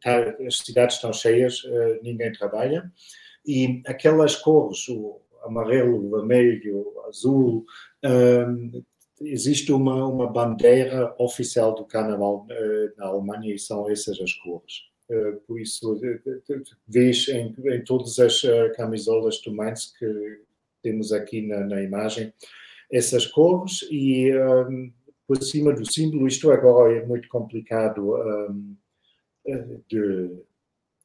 [0.00, 2.90] tá, as cidades estão cheias, uh, ninguém trabalha,
[3.46, 7.64] e aquelas cores, o amarelo, o vermelho, o azul,
[9.20, 14.82] existe uma, uma bandeira oficial do carnaval uh, na Alemanha e são essas as cores.
[15.08, 16.00] Uh, por isso,
[16.88, 18.42] vês em, em todas as
[18.74, 20.40] camisolas do Mainz que
[20.82, 22.32] temos aqui na, na imagem
[22.90, 24.30] essas cores e
[25.26, 28.76] por cima do símbolo, isto agora é muito complicado um,
[29.88, 30.46] de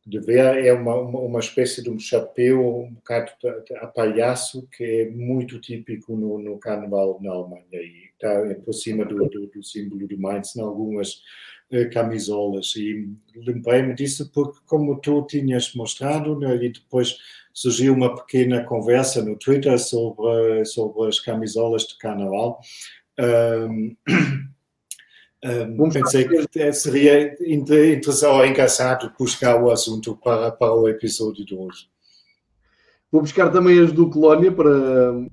[0.05, 0.65] de ver.
[0.65, 3.31] É uma, uma, uma, espécie de um chapéu um bocado
[3.77, 7.65] a palhaço que é muito típico no, no carnaval na Alemanha.
[7.73, 11.21] E está por cima do, do, do símbolo do Mainz em algumas
[11.71, 12.73] uh, camisolas.
[12.75, 17.17] E lembrei-me disso porque como tu tinhas mostrado né, e depois
[17.53, 22.59] surgiu uma pequena conversa no Twitter sobre, sobre as camisolas de carnaval
[23.19, 23.95] um,
[25.43, 31.55] Um, pensei que seria interessante ou engraçado buscar o assunto para, para o episódio de
[31.55, 31.87] hoje.
[33.11, 34.71] Vou buscar também as do Colónia para,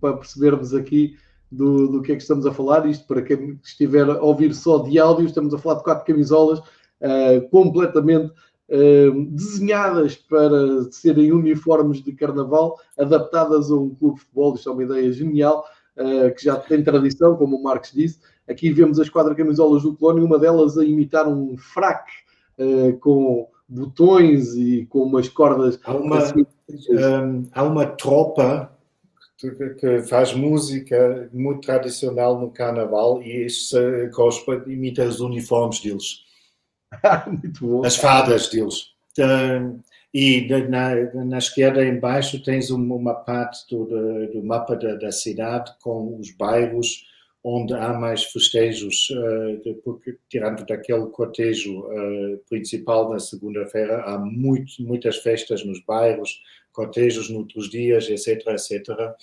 [0.00, 1.14] para percebermos aqui
[1.52, 2.86] do, do que é que estamos a falar.
[2.86, 6.58] Isto para quem estiver a ouvir só de áudio, estamos a falar de quatro camisolas
[6.58, 14.54] uh, completamente uh, desenhadas para serem uniformes de carnaval, adaptadas a um clube de futebol.
[14.54, 15.66] Isto é uma ideia genial,
[15.99, 18.18] uh, que já tem tradição, como o Marcos disse
[18.49, 22.12] Aqui vemos as quatro camisolas do Colónia, uma delas a imitar um fraque
[22.59, 25.78] uh, com botões e com umas cordas.
[25.84, 26.46] Há uma, assim.
[26.90, 28.74] um, há uma tropa
[29.36, 36.24] que, faz música muito tradicional no carnaval e isso uh, imita os uniformes deles.
[37.26, 37.84] muito bom.
[37.84, 38.94] As fadas deles.
[40.14, 43.84] Um, e na, na, esquerda, embaixo, tens uma parte do,
[44.32, 47.06] do mapa da, da cidade com os bairros
[47.44, 54.82] onde há mais festejos, eh, porque tirando daquele cortejo eh, principal na segunda-feira, há muito,
[54.82, 56.42] muitas festas nos bairros,
[56.72, 59.14] cortejos noutros dias, etc, etc.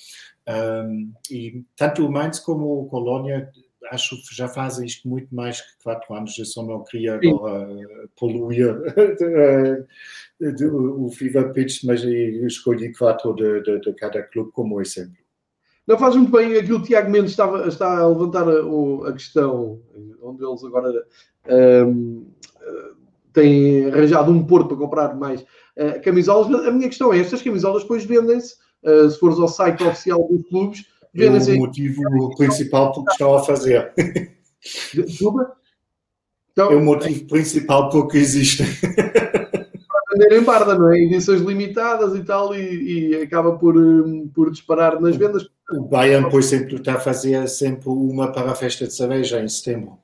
[1.30, 3.52] e tanto o Mainz como o Colônia
[3.92, 7.68] acho que já fazem isto muito mais que quatro anos, eu só não queria agora
[8.16, 8.76] poluir
[10.72, 15.26] o Fever Pitch, mas escolhi quatro de, de, de cada clube como exemplo.
[15.88, 19.14] Não faz muito bem aquilo que o Tiago Mendes estava, está a levantar a, a
[19.14, 19.80] questão,
[20.22, 21.06] onde eles agora
[21.88, 22.26] um,
[23.32, 26.48] têm arranjado um porto para comprar mais uh, camisolas.
[26.66, 30.48] A minha questão é: estas camisolas depois vendem-se, uh, se fores ao site oficial dos
[30.48, 30.86] clubes,
[31.16, 33.94] É o motivo principal porque estão a fazer.
[34.94, 35.56] Desculpa?
[36.52, 38.68] Então, é o motivo principal porque existem.
[40.16, 40.98] vender em barda, não é?
[40.98, 45.48] Edições limitadas e tal, e, e acaba por, hum, por disparar nas vendas.
[45.72, 49.48] O Bayern, por exemplo, está a fazer sempre uma para a festa de cerveja em
[49.48, 49.98] setembro.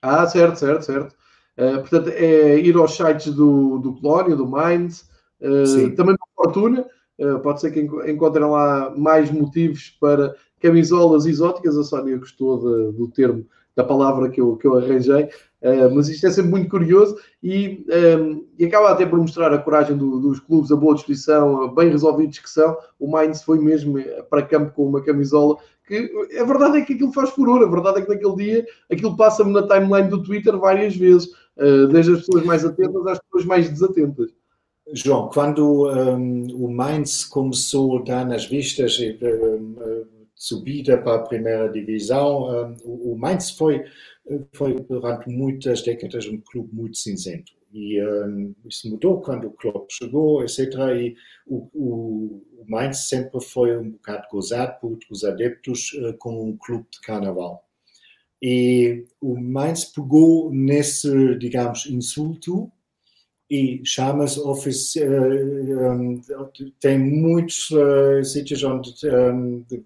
[0.00, 1.14] Ah, certo, certo, certo.
[1.56, 5.08] Uh, portanto, é ir aos sites do, do Colónia, do Mainz,
[5.40, 6.86] uh, também do Fortuna.
[7.18, 11.76] Uh, pode ser que encontrem lá mais motivos para camisolas exóticas.
[11.76, 13.44] A Sónia gostou de, do termo,
[13.74, 15.24] da palavra que eu, que eu arranjei.
[15.60, 19.58] Uh, mas isto é sempre muito curioso e, ehm, e acaba até por mostrar a
[19.58, 22.76] coragem do, dos clubes, a boa disposição, bem resolvidos que são.
[22.96, 23.96] O Mainz foi mesmo
[24.30, 25.56] para campo com uma camisola
[25.88, 26.08] que
[26.38, 29.52] a verdade é que aquilo faz furor, a verdade é que naquele dia aquilo passa-me
[29.52, 31.30] na timeline do Twitter várias vezes,
[31.90, 34.30] desde as pessoas mais atentas às pessoas mais desatentas.
[34.92, 41.22] João, quando um, o Mainz começou a dar nas vistas e uh, subida para a
[41.22, 43.84] primeira divisão, um, o Mainz foi
[44.52, 47.52] foi durante muitas décadas um clube muito cinzento.
[47.72, 50.58] E um, isso mudou quando o Klopp chegou, etc.
[50.96, 51.16] E
[51.46, 56.56] o, o, o Mainz sempre foi um bocado gozado por os adeptos uh, como um
[56.56, 57.64] clube de carnaval.
[58.40, 62.70] E o Mainz pegou nesse, digamos, insulto
[63.50, 66.20] e chama-se um,
[66.78, 68.92] tem muitos uh, sítios onde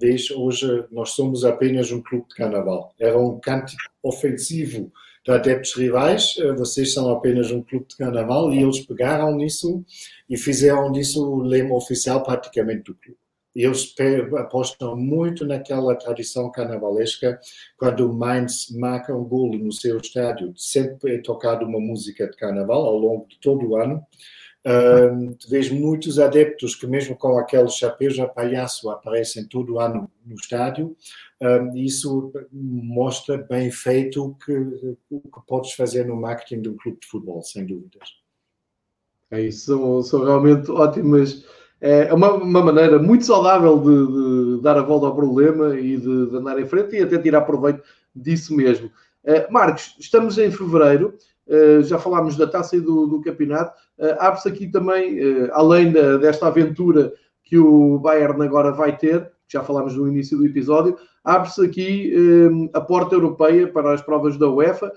[0.00, 2.92] vês hoje nós somos apenas um clube de carnaval.
[2.98, 4.92] Era um cântico ofensivo
[5.24, 9.84] de adeptos rivais, vocês são apenas um clube de carnaval e eles pegaram nisso
[10.28, 13.21] e fizeram disso o lema oficial praticamente do clube.
[13.55, 13.94] Eles
[14.36, 17.38] apostam muito naquela tradição carnavalesca.
[17.76, 22.36] Quando o Mainz marca um golo no seu estádio, sempre é tocado uma música de
[22.36, 24.05] carnaval ao longo de todo o ano.
[24.64, 30.34] Um, vês muitos adeptos que, mesmo com aqueles chapéus a palhaço, aparecem todo ano no
[30.36, 30.96] estádio.
[31.40, 34.53] Um, isso mostra bem feito o que,
[35.11, 38.09] o que podes fazer no marketing de um clube de futebol, sem dúvidas.
[39.32, 41.44] É isso, são, são realmente ótimas
[41.82, 46.30] é uma, uma maneira muito saudável de, de, dar a volta ao problema e de,
[46.30, 47.82] de, andar em frente e até tirar proveito
[48.14, 48.88] disso mesmo.
[49.24, 51.14] Uh, Marcos, estamos em fevereiro,
[51.48, 53.74] uh, já falámos da taça e do, do campeonato.
[54.18, 55.20] Abre-se aqui também,
[55.52, 57.12] além da, desta aventura
[57.44, 62.70] que o Bayern agora vai ter, já falámos no início do episódio, abre-se aqui um,
[62.72, 64.90] a porta europeia para as provas da UEFA,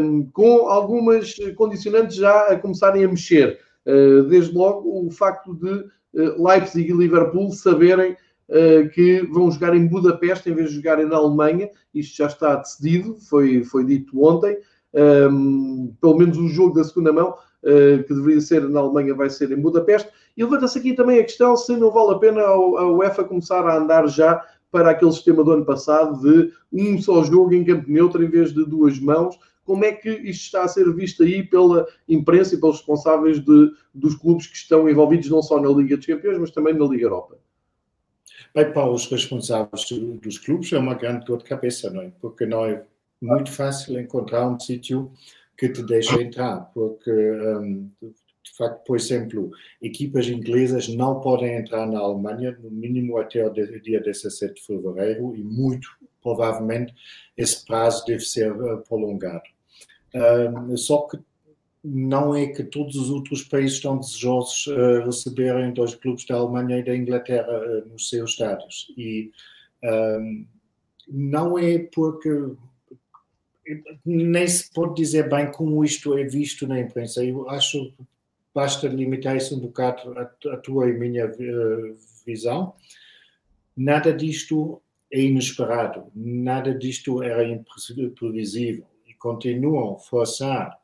[0.00, 3.60] um, com algumas condicionantes já a começarem a mexer.
[3.86, 5.84] Uh, desde logo o facto de
[6.14, 11.16] Leipzig e Liverpool saberem uh, que vão jogar em Budapeste em vez de jogarem na
[11.16, 11.70] Alemanha.
[11.94, 14.58] Isto já está decidido, foi, foi dito ontem.
[14.94, 19.50] Um, pelo menos o jogo da segunda mão, que deveria ser na Alemanha, vai ser
[19.52, 20.10] em Budapeste.
[20.36, 23.78] E levanta-se aqui também a questão se não vale a pena a UEFA começar a
[23.78, 28.24] andar já para aquele sistema do ano passado de um só jogo em campo neutro
[28.24, 29.38] em vez de duas mãos.
[29.64, 33.70] Como é que isto está a ser visto aí pela imprensa e pelos responsáveis de,
[33.94, 37.04] dos clubes que estão envolvidos não só na Liga dos Campeões, mas também na Liga
[37.04, 37.38] Europa?
[38.54, 39.86] Bem, para os responsáveis
[40.20, 42.12] dos clubes é uma grande dor de cabeça, não é?
[42.20, 42.84] Porque não é
[43.20, 45.12] muito fácil encontrar um sítio
[45.56, 49.50] que te deixa entrar, porque um, de facto, por exemplo,
[49.80, 55.36] equipas inglesas não podem entrar na Alemanha, no mínimo até o dia 17 de fevereiro,
[55.36, 55.88] e muito
[56.22, 56.94] provavelmente
[57.36, 59.42] esse prazo deve ser uh, prolongado.
[60.76, 61.18] Só que
[61.82, 66.78] não é que todos os outros países estão desejosos uh, receberem dois clubes da Alemanha
[66.78, 68.92] e da Inglaterra uh, nos seus estádios.
[68.96, 69.30] E
[71.08, 72.30] não é porque
[74.04, 77.24] nem se pode dizer bem como isto é visto na imprensa.
[77.24, 77.92] Eu acho
[78.54, 81.30] basta limitar isso um bocado a, a tua e minha
[82.24, 82.74] visão.
[83.76, 84.80] Nada disto
[85.12, 90.80] é inesperado, nada disto era imprevisível e continuam a forçar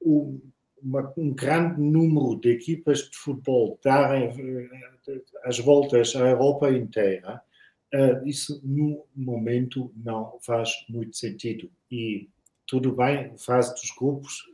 [0.00, 0.40] um,
[0.80, 7.42] uma, um grande número de equipas de futebol darem uh, as voltas à Europa inteira.
[7.92, 12.28] Uh, isso no momento não faz muito sentido e
[12.66, 14.44] tudo bem, fase dos grupos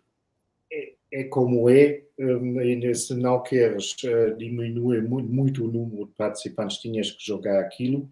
[1.12, 6.14] é como é, um, e se não queres uh, diminuir muito, muito, o número de
[6.14, 8.10] participantes, tinhas que jogar aquilo.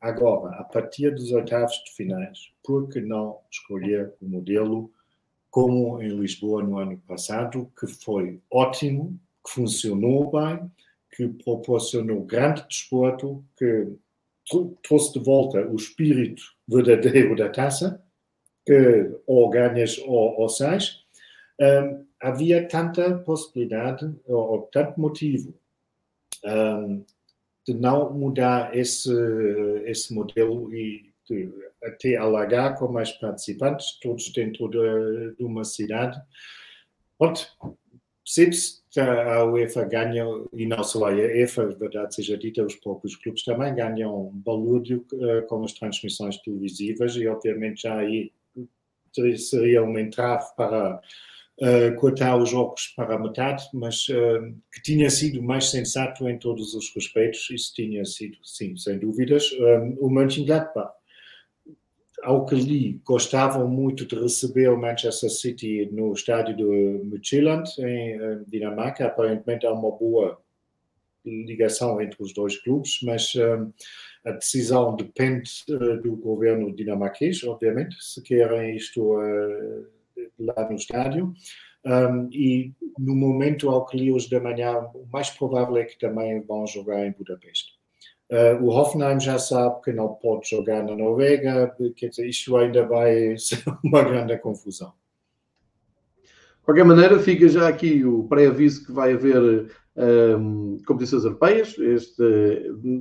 [0.00, 4.92] Agora, a partir dos oitavos de finais, por que não escolher o modelo
[5.50, 10.70] como em Lisboa no ano passado, que foi ótimo, que funcionou bem,
[11.10, 13.88] que proporcionou grande desporto, que
[14.82, 18.00] trouxe de volta o espírito verdadeiro da taça,
[18.64, 21.02] que ou ganhas ou, ou sais.
[21.60, 25.54] Um, havia tanta possibilidade, ou, tanto motivo,
[26.44, 27.04] um,
[27.68, 29.12] de não mudar esse,
[29.84, 31.52] esse modelo e de
[31.84, 36.18] até alargar com mais participantes, todos dentro de, de uma cidade.
[37.18, 37.46] Pronto,
[38.24, 38.50] se
[38.98, 43.74] a UEFA ganha, e não só a UEFA, verdade seja dita, os próprios clubes também
[43.74, 48.32] ganham balúrdio uh, com as transmissões televisivas e obviamente já aí
[49.36, 51.00] seria um entrave para
[51.60, 56.38] uh, cortar os jogos para a metade, mas uh, que tinha sido mais sensato em
[56.38, 60.92] todos os respeitos, isso tinha sido, sim, sem dúvidas, um, o Mönchengladbach.
[62.22, 66.64] Ao que li, gostavam muito de receber o Manchester City no estádio de
[67.04, 69.06] Midtjylland, em Dinamarca.
[69.06, 70.36] Aparentemente há uma boa
[71.24, 73.72] ligação entre os dois clubes, mas um,
[74.24, 79.86] a decisão depende uh, do governo dinamarquês, obviamente, se querem isto uh,
[80.38, 81.32] lá no estádio.
[81.84, 85.98] Um, e no momento ao que li hoje da manhã, o mais provável é que
[85.98, 87.78] também vão jogar em Budapeste.
[88.30, 92.86] Uh, o Hoffenheim já sabe que não pode jogar na Noruega, quer dizer, isto ainda
[92.86, 94.92] vai ser uma grande confusão.
[96.22, 101.74] De qualquer maneira, fica já aqui o pré-aviso que vai haver um, competições europeias.
[101.78, 102.22] Este,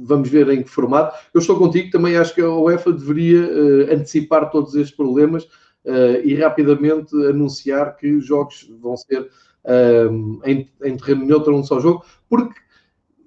[0.04, 1.18] vamos ver em que formato.
[1.34, 5.46] Eu estou contigo, também acho que a UEFA deveria uh, antecipar todos estes problemas
[5.88, 11.64] uh, e rapidamente anunciar que os jogos vão ser uh, em, em, terreno neutro um
[11.64, 12.60] só jogo, porque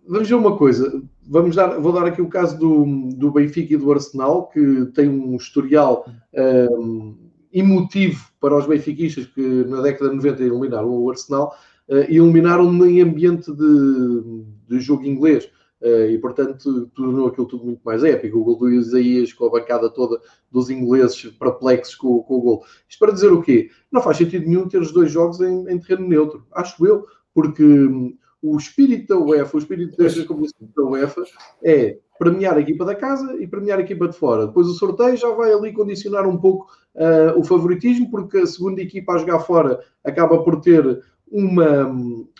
[0.06, 2.84] vamos ver uma coisa, vamos dar, vou dar aqui o caso do,
[3.14, 6.04] do Benfica e do Arsenal, que tem um historial
[6.34, 7.16] uh,
[7.52, 11.54] emotivo para os benfiquistas que na década de 90 eliminaram o Arsenal,
[11.88, 15.48] uh, e eliminaram em ambiente de, de jogo inglês.
[15.80, 18.38] Uh, e portanto tornou aquilo tudo muito mais épico.
[18.38, 20.20] O gol do Isaías com a bancada toda
[20.50, 22.64] dos ingleses perplexos com, com, o gol.
[22.88, 23.70] Isto para dizer o quê?
[23.90, 27.64] Não faz sentido nenhum ter os dois jogos em, em terreno neutro, acho eu, porque
[27.64, 31.22] hum, o espírito da UEFA, o espírito desta competição da UEFA
[31.62, 34.46] é premiar a equipa da casa e premiar a equipa de fora.
[34.46, 38.82] Depois o sorteio já vai ali condicionar um pouco uh, o favoritismo, porque a segunda
[38.82, 41.94] equipa a jogar fora acaba por ter uma,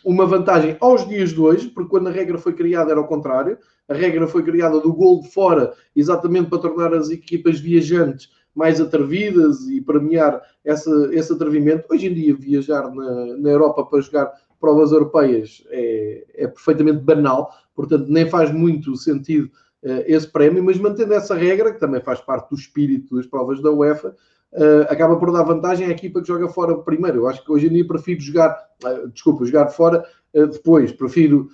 [0.05, 3.57] uma vantagem aos dias de hoje, porque quando a regra foi criada era o contrário.
[3.89, 8.81] A regra foi criada do gol de fora, exatamente para tornar as equipas viajantes mais
[8.81, 11.87] atrevidas e premiar essa, esse atrevimento.
[11.91, 17.51] Hoje em dia, viajar na, na Europa para jogar provas europeias é, é perfeitamente banal,
[17.75, 19.51] portanto, nem faz muito sentido
[19.83, 23.71] esse prémio, mas mantendo essa regra, que também faz parte do espírito das provas da
[23.71, 24.15] UEFA,
[24.53, 27.19] uh, acaba por dar vantagem à equipa que joga fora primeiro.
[27.19, 30.05] Eu acho que hoje em dia prefiro jogar, uh, desculpa, jogar fora
[30.35, 30.93] uh, depois.
[30.93, 31.49] Prefiro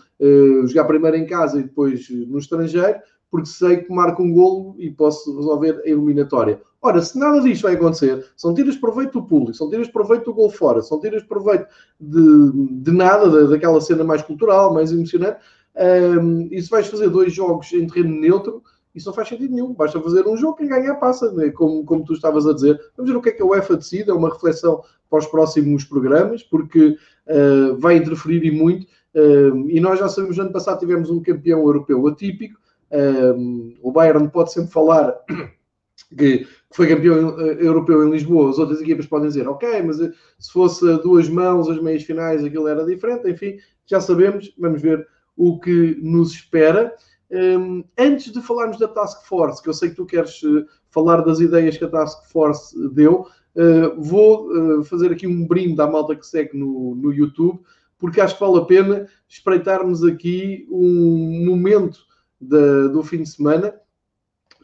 [0.65, 2.99] jogar primeiro em casa e depois no estrangeiro,
[3.31, 6.59] porque sei que marco um golo e posso resolver a eliminatória.
[6.81, 10.35] Ora, se nada disto vai acontecer, são tiras proveito do público, são tiras proveito do
[10.35, 11.67] gol fora, são tiras proveito
[12.01, 15.39] de, de nada, daquela cena mais cultural, mais emocionante,
[15.77, 18.63] um, e se vais fazer dois jogos em terreno neutro,
[18.97, 19.75] isso não faz sentido nenhum.
[19.75, 21.51] Basta fazer um jogo, quem ganhar passa, né?
[21.51, 22.81] como, como tu estavas a dizer.
[22.97, 25.85] Vamos ver o que é que a UEFA decide, é uma reflexão para os próximos
[25.85, 26.97] programas, porque
[27.27, 28.87] uh, vai interferir e muito.
[29.15, 32.59] Uh, e nós já sabemos, ano passado tivemos um campeão europeu atípico.
[32.91, 35.15] Uh, o Bayern pode sempre falar
[36.17, 40.85] que foi campeão europeu em Lisboa, as outras equipas podem dizer, ok, mas se fosse
[41.03, 43.57] duas mãos as meias finais aquilo era diferente, enfim,
[43.87, 45.07] já sabemos, vamos ver
[45.37, 46.95] o que nos espera.
[47.31, 51.23] Um, antes de falarmos da Task Force, que eu sei que tu queres uh, falar
[51.23, 53.27] das ideias que a Task Force deu,
[53.57, 57.61] uh, vou uh, fazer aqui um brinde à malta que segue no, no YouTube,
[57.99, 61.99] porque acho que vale a pena espreitarmos aqui um momento
[62.41, 63.75] de, do fim de semana,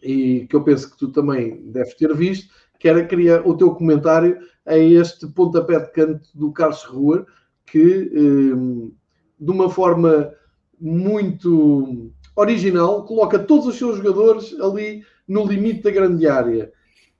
[0.02, 3.74] e que eu penso que tu também deves ter visto, que era criar o teu
[3.74, 7.26] comentário a este pontapé de canto do Carlos Ruhr,
[7.66, 8.92] que um,
[9.40, 10.32] de uma forma
[10.80, 16.72] muito original, coloca todos os seus jogadores ali no limite da grande área.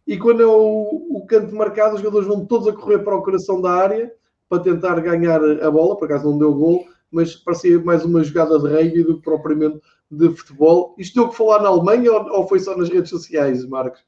[0.06, 3.22] E quando é o, o canto marcado, os jogadores vão todos a correr para o
[3.22, 4.12] coração da área
[4.48, 5.96] para tentar ganhar a bola.
[5.96, 9.80] Por acaso não deu gol, mas parecia mais uma jogada de rugby do que propriamente
[10.10, 10.94] de futebol.
[10.98, 14.00] Isto deu que falar na Alemanha ou, ou foi só nas redes sociais, Marcos?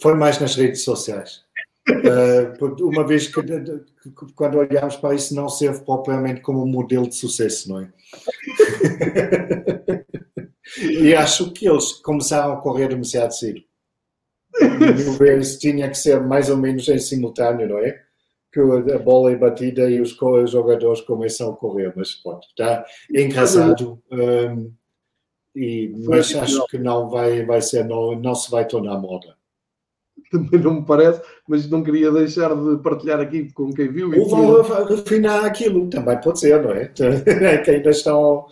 [0.00, 1.43] Foi mais nas redes sociais.
[1.88, 3.42] Uh, uma vez que,
[4.34, 7.92] quando olhamos para isso, não serve propriamente como um modelo de sucesso, não é?
[10.80, 13.60] e acho que eles começaram a correr demasiado cedo.
[15.18, 18.02] ver, isso tinha que ser mais ou menos em simultâneo, não é?
[18.52, 20.16] Que a bola é batida e os
[20.46, 24.00] jogadores começam a correr, mas pronto, está engraçado.
[24.10, 24.72] Um,
[25.56, 29.36] e, mas acho que não vai, vai ser, não, não se vai tornar moda
[30.30, 34.10] também não me parece, mas não queria deixar de partilhar aqui com quem viu.
[34.18, 36.86] Ou vão refinar aquilo, também pode ser, não é?
[37.64, 38.46] que ainda estão.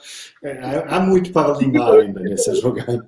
[0.88, 3.06] Há muito para limar ainda nessa jogada.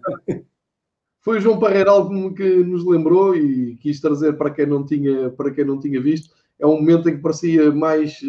[1.20, 5.30] Foi o João Parreira algo que nos lembrou e quis trazer para quem não tinha,
[5.30, 6.34] para quem não tinha visto.
[6.58, 8.20] É um momento em que parecia mais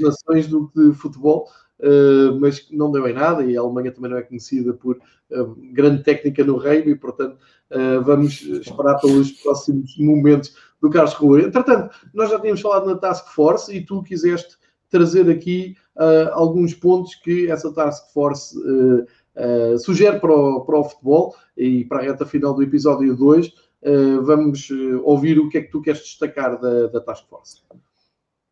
[0.00, 1.46] nações do que de futebol.
[1.82, 4.98] Uh, mas não deu em nada e a Alemanha também não é conhecida por
[5.32, 7.36] uh, grande técnica no rugby, portanto
[7.72, 11.42] uh, vamos esperar pelos próximos momentos do Carlos Rua.
[11.42, 14.56] Entretanto, nós já tínhamos falado na Task Force e tu quiseste
[14.90, 15.74] trazer aqui
[16.32, 18.54] alguns pontos que essa Task Force
[19.78, 23.54] sugere para o, para o futebol e para a reta final do episódio 2.
[24.22, 24.68] vamos
[25.02, 27.62] ouvir o que é que tu queres destacar da, da Task Force.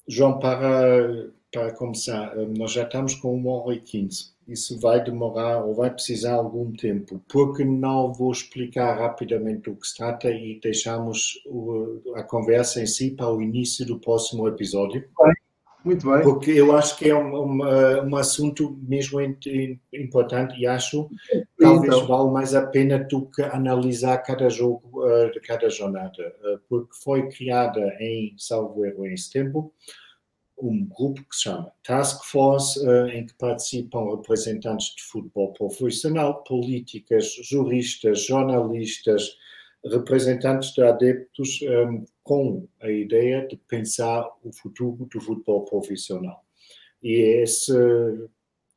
[0.08, 4.32] João, para para começar, eh, nós já estamos com 1 hora e 15.
[4.46, 9.86] Isso vai demorar ou vai precisar algum tempo, porque não vou explicar rapidamente o que
[9.86, 11.40] se trata e deixamos
[12.16, 15.04] a conversa em si para o início do próximo episódio.
[15.84, 16.22] Muito bem.
[16.22, 19.20] Porque eu acho que é um, um, eh, um assunto mesmo
[19.92, 22.06] importante e acho que talvez então.
[22.06, 26.90] vale mais a pena do que analisar cada jogo uh, de cada jornada, uh, porque
[27.02, 29.72] foi criada em, salvo erro, em setembro,
[30.62, 36.42] um grupo que se chama Task Force, eh, em que participam representantes de futebol profissional,
[36.44, 39.36] políticas, juristas, jornalistas,
[39.84, 46.44] representantes de adeptos, eh, com a ideia de pensar o futuro do futebol profissional.
[47.02, 47.12] E
[47.42, 47.72] esse,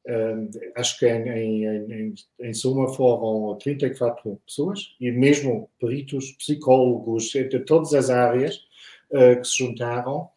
[0.07, 7.59] eh, acho que em, em, em suma foram 34 pessoas, e mesmo peritos, psicólogos de
[7.59, 8.61] todas as áreas
[9.11, 10.32] que se juntaram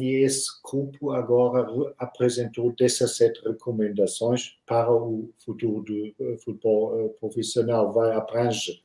[0.00, 1.66] e esse grupo agora
[1.98, 7.92] apresentou 17 recomendações para o futuro do eh, futebol uh, profissional.
[7.92, 8.82] Vai abrange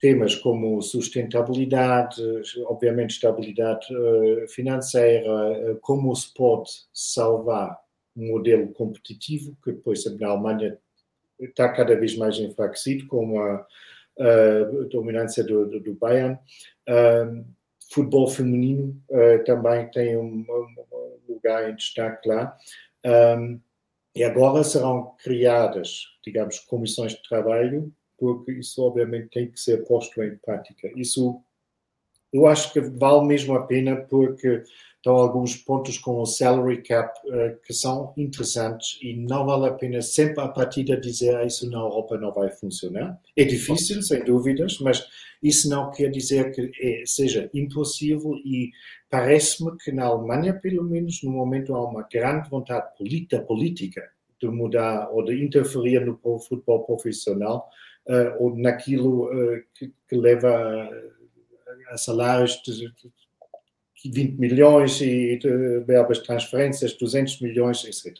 [0.00, 2.22] temas como sustentabilidade,
[2.64, 7.78] obviamente estabilidade uh, financeira, como se pode salvar
[8.16, 10.78] um modelo competitivo, que depois na Alemanha
[11.38, 13.66] está cada vez mais enfraquecido com a,
[14.18, 16.38] a dominância do, do, do Bayern.
[16.88, 17.44] Um,
[17.92, 22.56] futebol feminino uh, também tem um, um, lugar em destaque lá.
[23.04, 23.60] Um,
[24.14, 30.22] e agora serão criadas, digamos, comissões de trabalho, porque isso obviamente tem que ser posto
[30.22, 30.90] em prática.
[30.94, 31.42] Isso
[32.32, 34.62] eu acho que vale mesmo a pena porque
[34.96, 39.72] estão alguns pontos com o salary cap uh, que são interessantes e não vale a
[39.72, 43.20] pena sempre a partir de dizer ah, isso na Europa não vai funcionar.
[43.36, 45.04] É difícil, sem dúvidas, mas
[45.42, 48.70] isso não quer dizer que é, seja impossível e
[49.10, 54.08] parece-me que na Alemanha, pelo menos, no momento há uma grande vontade política
[54.40, 57.68] de mudar ou de interferir no futebol profissional
[58.06, 60.88] uh, ou naquilo uh, que, que, leva
[61.96, 62.92] salários de,
[64.02, 68.18] de 20 milhões e de verbas de transferências, 200 milhões, etc.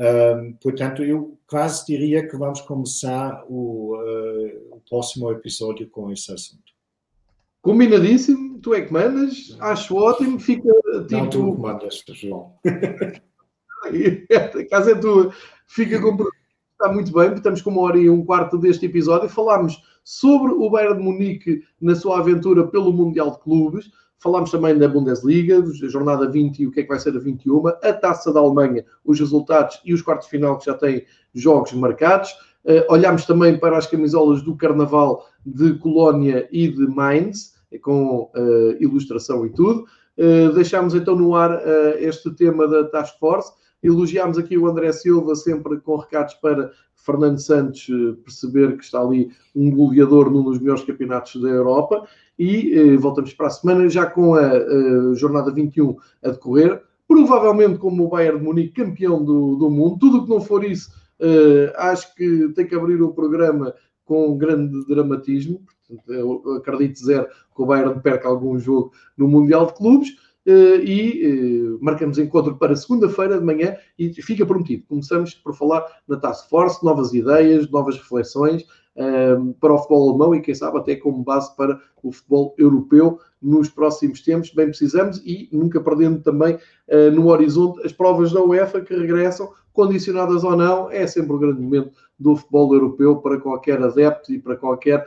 [0.00, 6.32] Um, portanto, eu quase diria que vamos começar o, uh, o, próximo episódio com esse
[6.32, 6.72] assunto.
[7.60, 10.72] Combinadíssimo, tu é que mandas, acho ótimo, fica
[11.08, 11.16] tipo...
[11.16, 12.54] Não, tu mandas, João.
[13.84, 15.34] a casa é tua,
[15.66, 16.16] fica com...
[16.80, 19.28] Está muito bem, estamos com uma hora e um quarto deste episódio.
[19.28, 23.90] Falámos sobre o Bayern de Munique na sua aventura pelo Mundial de Clubes,
[24.20, 27.20] Falámos também da Bundesliga, a jornada 20 e o que é que vai ser a
[27.20, 31.04] 21, a taça da Alemanha, os resultados e os quartos de final que já têm
[31.32, 32.30] jogos marcados.
[32.64, 38.76] Uh, olhámos também para as camisolas do Carnaval de Colónia e de Mainz, com uh,
[38.80, 39.84] ilustração e tudo.
[40.18, 41.60] Uh, deixámos então no ar
[41.98, 43.52] este tema da Task Force.
[43.82, 47.86] Elogiámos aqui o André Silva, sempre com recados para Fernando Santos
[48.24, 52.06] perceber que está ali um goleador num dos melhores campeonatos da Europa
[52.38, 56.82] e eh, voltamos para a semana já com a, a, jornada 21 a decorrer.
[57.06, 59.98] Provavelmente como o Bayern de Munique campeão do, do mundo.
[59.98, 63.74] Tudo o que não for isso, eh, acho que tem que abrir o programa
[64.04, 65.62] com grande dramatismo.
[65.88, 70.10] Portanto, acredito zero que o Bayern perca algum jogo no Mundial de Clubes.
[70.48, 74.82] Uh, e uh, marcamos encontro para segunda-feira de manhã e fica prometido.
[74.88, 78.64] Começamos por falar na Task Force, novas ideias, novas reflexões,
[78.98, 83.20] Ehm, para o futebol alemão e, quem sabe, até como base para o futebol europeu
[83.40, 84.52] nos próximos tempos.
[84.52, 86.58] Bem precisamos e nunca perdendo também
[86.88, 91.38] eh, no horizonte as provas da UEFA que regressam, condicionadas ou não, é sempre um
[91.38, 95.06] grande momento do futebol europeu para qualquer adepto e para qualquer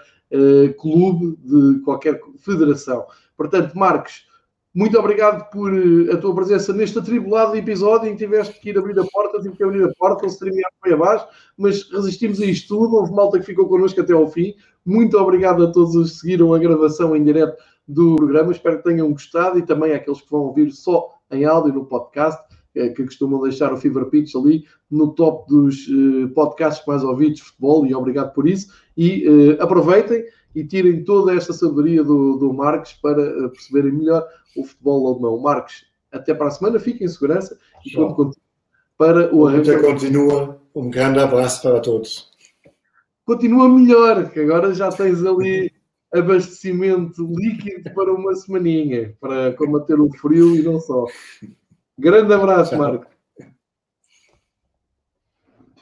[0.79, 3.05] clube de qualquer federação.
[3.35, 4.25] Portanto, Marcos,
[4.73, 8.77] muito obrigado por eh, a tua presença neste atribulado episódio em que tiveste que ir
[8.77, 11.27] abrir a porta, tive que abrir a porta, o streamear foi abaixo,
[11.57, 12.95] mas resistimos a isto tudo.
[12.95, 14.53] Houve malta que ficou connosco até ao fim.
[14.85, 18.53] Muito obrigado a todos os que seguiram a gravação em direto do programa.
[18.53, 22.41] Espero que tenham gostado e também àqueles que vão ouvir só em áudio no podcast,
[22.73, 27.39] eh, que costumam deixar o Fever Pitch ali no top dos eh, podcasts mais ouvidos
[27.39, 28.71] de futebol e obrigado por isso.
[28.95, 30.23] E uh, aproveitem
[30.55, 35.39] e tirem toda esta sabedoria do, do Marcos para uh, perceberem melhor o futebol alemão.
[35.39, 38.35] Marcos, até para a semana, fiquem em segurança e quando
[38.97, 39.81] para o arranjo.
[39.81, 40.61] continua.
[40.75, 42.29] Um grande abraço para todos.
[43.25, 45.71] Continua melhor, que agora já tens ali
[46.13, 51.05] abastecimento líquido para uma semaninha, para combater o frio e não só.
[51.97, 53.10] Grande abraço, Marcos.